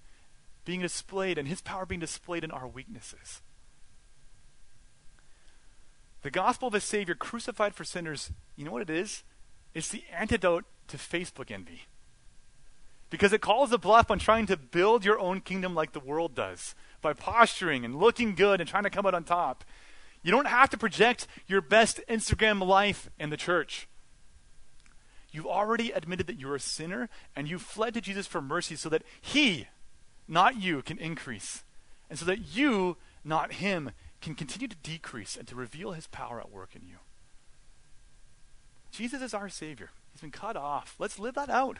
being 0.65 0.81
displayed 0.81 1.37
and 1.37 1.47
his 1.47 1.61
power 1.61 1.85
being 1.85 2.01
displayed 2.01 2.43
in 2.43 2.51
our 2.51 2.67
weaknesses. 2.67 3.41
The 6.21 6.31
gospel 6.31 6.67
of 6.67 6.73
a 6.73 6.81
Savior 6.81 7.15
crucified 7.15 7.75
for 7.75 7.83
sinners, 7.83 8.31
you 8.55 8.65
know 8.65 8.71
what 8.71 8.81
it 8.81 8.89
is? 8.89 9.23
It's 9.73 9.89
the 9.89 10.03
antidote 10.11 10.65
to 10.87 10.97
Facebook 10.97 11.51
envy. 11.51 11.83
Because 13.09 13.31
it 13.31 13.41
calls 13.41 13.71
a 13.71 13.77
bluff 13.77 14.11
on 14.11 14.19
trying 14.19 14.47
to 14.47 14.57
build 14.57 15.05
your 15.05 15.19
own 15.19 15.39
kingdom 15.41 15.73
like 15.73 15.93
the 15.93 15.99
world 15.99 16.35
does 16.35 16.75
by 17.01 17.13
posturing 17.13 17.85
and 17.85 17.95
looking 17.95 18.35
good 18.35 18.59
and 18.59 18.69
trying 18.69 18.83
to 18.83 18.89
come 18.89 19.05
out 19.05 19.13
on 19.13 19.23
top. 19.23 19.63
You 20.23 20.31
don't 20.31 20.47
have 20.47 20.69
to 20.71 20.77
project 20.77 21.27
your 21.47 21.61
best 21.61 22.01
Instagram 22.09 22.65
life 22.65 23.09
in 23.17 23.29
the 23.29 23.37
church. 23.37 23.87
You've 25.31 25.45
already 25.45 25.91
admitted 25.91 26.27
that 26.27 26.39
you're 26.39 26.55
a 26.55 26.59
sinner 26.59 27.07
and 27.35 27.47
you 27.47 27.59
fled 27.59 27.93
to 27.93 28.01
Jesus 28.01 28.27
for 28.27 28.41
mercy 28.41 28.75
so 28.75 28.89
that 28.89 29.03
He 29.21 29.67
not 30.27 30.61
you, 30.61 30.81
can 30.81 30.97
increase. 30.97 31.63
And 32.09 32.19
so 32.19 32.25
that 32.25 32.55
you, 32.55 32.97
not 33.23 33.53
him, 33.53 33.91
can 34.21 34.35
continue 34.35 34.67
to 34.67 34.75
decrease 34.77 35.35
and 35.35 35.47
to 35.47 35.55
reveal 35.55 35.91
his 35.91 36.07
power 36.07 36.39
at 36.39 36.51
work 36.51 36.75
in 36.75 36.81
you. 36.87 36.97
Jesus 38.91 39.21
is 39.21 39.33
our 39.33 39.49
Savior. 39.49 39.91
He's 40.11 40.21
been 40.21 40.31
cut 40.31 40.55
off. 40.55 40.95
Let's 40.97 41.19
live 41.19 41.35
that 41.35 41.49
out. 41.49 41.77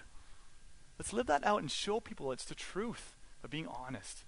Let's 1.00 1.14
live 1.14 1.28
that 1.28 1.46
out 1.46 1.62
and 1.62 1.72
show 1.72 2.00
people 2.00 2.32
it's 2.32 2.46
the 2.46 2.56
truth 2.56 3.16
of 3.44 3.50
being 3.50 3.68
honest. 3.68 4.24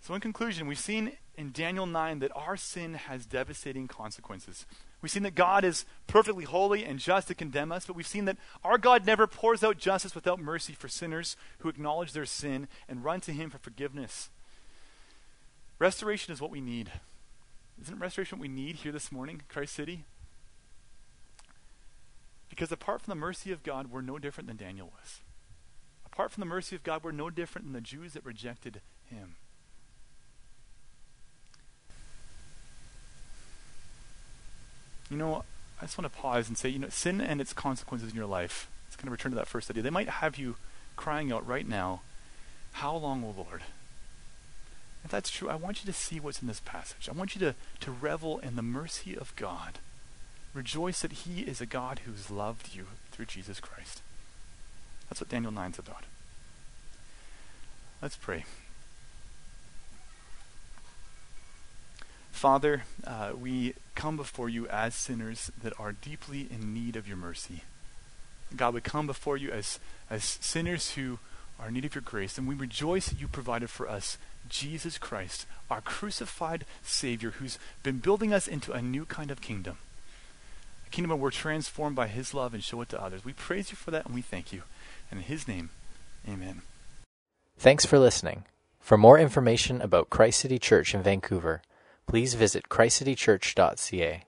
So, 0.00 0.14
in 0.14 0.20
conclusion, 0.20 0.66
we've 0.66 0.78
seen 0.78 1.12
in 1.36 1.52
Daniel 1.52 1.86
9 1.86 2.20
that 2.20 2.30
our 2.36 2.56
sin 2.56 2.94
has 2.94 3.26
devastating 3.26 3.88
consequences. 3.88 4.64
We've 5.02 5.10
seen 5.10 5.24
that 5.24 5.34
God 5.34 5.64
is 5.64 5.84
perfectly 6.06 6.44
holy 6.44 6.84
and 6.84 6.98
just 6.98 7.28
to 7.28 7.34
condemn 7.34 7.72
us, 7.72 7.86
but 7.86 7.96
we've 7.96 8.06
seen 8.06 8.24
that 8.26 8.38
our 8.64 8.78
God 8.78 9.04
never 9.04 9.26
pours 9.26 9.64
out 9.64 9.78
justice 9.78 10.14
without 10.14 10.40
mercy 10.40 10.72
for 10.72 10.88
sinners 10.88 11.36
who 11.58 11.68
acknowledge 11.68 12.12
their 12.12 12.24
sin 12.24 12.68
and 12.88 13.04
run 13.04 13.20
to 13.22 13.32
Him 13.32 13.50
for 13.50 13.58
forgiveness. 13.58 14.30
Restoration 15.78 16.32
is 16.32 16.40
what 16.40 16.50
we 16.50 16.60
need. 16.60 16.90
Isn't 17.82 17.98
restoration 17.98 18.38
what 18.38 18.42
we 18.42 18.54
need 18.54 18.76
here 18.76 18.92
this 18.92 19.12
morning, 19.12 19.42
Christ 19.48 19.74
City? 19.74 20.04
Because 22.48 22.72
apart 22.72 23.02
from 23.02 23.10
the 23.10 23.20
mercy 23.20 23.52
of 23.52 23.62
God, 23.62 23.90
we're 23.90 24.00
no 24.00 24.18
different 24.18 24.48
than 24.48 24.56
Daniel 24.56 24.90
was. 24.98 25.20
Apart 26.06 26.32
from 26.32 26.40
the 26.40 26.46
mercy 26.46 26.74
of 26.74 26.82
God, 26.82 27.04
we're 27.04 27.12
no 27.12 27.28
different 27.28 27.66
than 27.66 27.74
the 27.74 27.80
Jews 27.80 28.14
that 28.14 28.24
rejected 28.24 28.80
Him. 29.10 29.36
you 35.10 35.16
know, 35.16 35.44
I 35.80 35.84
just 35.84 35.98
want 35.98 36.12
to 36.12 36.18
pause 36.18 36.48
and 36.48 36.56
say, 36.56 36.68
you 36.68 36.78
know, 36.78 36.88
sin 36.88 37.20
and 37.20 37.40
its 37.40 37.52
consequences 37.52 38.10
in 38.10 38.16
your 38.16 38.26
life. 38.26 38.68
It's 38.86 38.96
going 38.96 39.06
to 39.06 39.12
return 39.12 39.32
to 39.32 39.36
that 39.36 39.46
first 39.46 39.70
idea. 39.70 39.82
They 39.82 39.90
might 39.90 40.08
have 40.08 40.38
you 40.38 40.56
crying 40.96 41.32
out 41.32 41.46
right 41.46 41.68
now, 41.68 42.02
How 42.72 42.96
long, 42.96 43.24
O 43.24 43.34
Lord? 43.36 43.62
If 45.06 45.12
that's 45.12 45.30
true, 45.30 45.48
I 45.48 45.54
want 45.54 45.84
you 45.84 45.86
to 45.86 45.96
see 45.96 46.18
what's 46.18 46.42
in 46.42 46.48
this 46.48 46.58
passage. 46.58 47.08
I 47.08 47.16
want 47.16 47.36
you 47.36 47.40
to, 47.42 47.54
to 47.78 47.92
revel 47.92 48.40
in 48.40 48.56
the 48.56 48.62
mercy 48.62 49.16
of 49.16 49.36
God. 49.36 49.78
Rejoice 50.52 51.00
that 51.02 51.12
He 51.12 51.42
is 51.42 51.60
a 51.60 51.66
God 51.66 52.00
who's 52.04 52.28
loved 52.28 52.74
you 52.74 52.86
through 53.12 53.26
Jesus 53.26 53.60
Christ. 53.60 54.02
That's 55.08 55.20
what 55.20 55.30
Daniel 55.30 55.52
9's 55.52 55.78
about. 55.78 56.06
Let's 58.02 58.16
pray. 58.16 58.46
Father, 62.32 62.82
uh, 63.06 63.30
we 63.40 63.74
come 63.94 64.16
before 64.16 64.48
you 64.48 64.66
as 64.66 64.96
sinners 64.96 65.52
that 65.62 65.78
are 65.78 65.92
deeply 65.92 66.48
in 66.50 66.74
need 66.74 66.96
of 66.96 67.06
your 67.06 67.16
mercy. 67.16 67.62
God, 68.56 68.74
we 68.74 68.80
come 68.80 69.06
before 69.06 69.36
you 69.36 69.52
as, 69.52 69.78
as 70.10 70.24
sinners 70.24 70.94
who 70.94 71.20
are 71.60 71.68
in 71.68 71.74
need 71.74 71.84
of 71.84 71.94
your 71.94 72.02
grace, 72.02 72.36
and 72.36 72.48
we 72.48 72.56
rejoice 72.56 73.06
that 73.10 73.20
you 73.20 73.28
provided 73.28 73.70
for 73.70 73.88
us 73.88 74.18
Jesus 74.48 74.98
Christ, 74.98 75.46
our 75.70 75.80
crucified 75.80 76.64
Savior, 76.82 77.30
who's 77.32 77.58
been 77.82 77.98
building 77.98 78.32
us 78.32 78.46
into 78.48 78.72
a 78.72 78.82
new 78.82 79.04
kind 79.04 79.30
of 79.30 79.40
kingdom. 79.40 79.78
A 80.86 80.90
kingdom 80.90 81.10
where 81.10 81.18
we're 81.18 81.30
transformed 81.30 81.96
by 81.96 82.06
his 82.06 82.32
love 82.32 82.54
and 82.54 82.62
show 82.62 82.80
it 82.80 82.88
to 82.90 83.02
others. 83.02 83.24
We 83.24 83.32
praise 83.32 83.70
you 83.70 83.76
for 83.76 83.90
that 83.90 84.06
and 84.06 84.14
we 84.14 84.22
thank 84.22 84.52
you. 84.52 84.62
And 85.10 85.20
in 85.20 85.26
his 85.26 85.48
name, 85.48 85.70
amen. 86.28 86.62
Thanks 87.58 87.86
for 87.86 87.98
listening. 87.98 88.44
For 88.80 88.96
more 88.96 89.18
information 89.18 89.80
about 89.80 90.10
Christ 90.10 90.40
City 90.40 90.58
Church 90.58 90.94
in 90.94 91.02
Vancouver, 91.02 91.62
please 92.06 92.34
visit 92.34 92.68
christcitychurch.ca. 92.68 94.24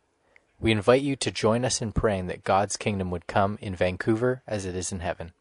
We 0.61 0.73
invite 0.73 1.03
you 1.03 1.15
to 1.15 1.31
join 1.31 1.65
us 1.65 1.81
in 1.81 1.93
praying 1.93 2.27
that 2.27 2.43
God's 2.43 2.77
kingdom 2.77 3.13
would 3.13 3.29
come 3.29 3.59
in 3.61 3.77
Vancouver 3.77 4.43
as 4.49 4.65
it 4.65 4.75
is 4.75 4.91
in 4.91 4.99
heaven. 4.99 5.33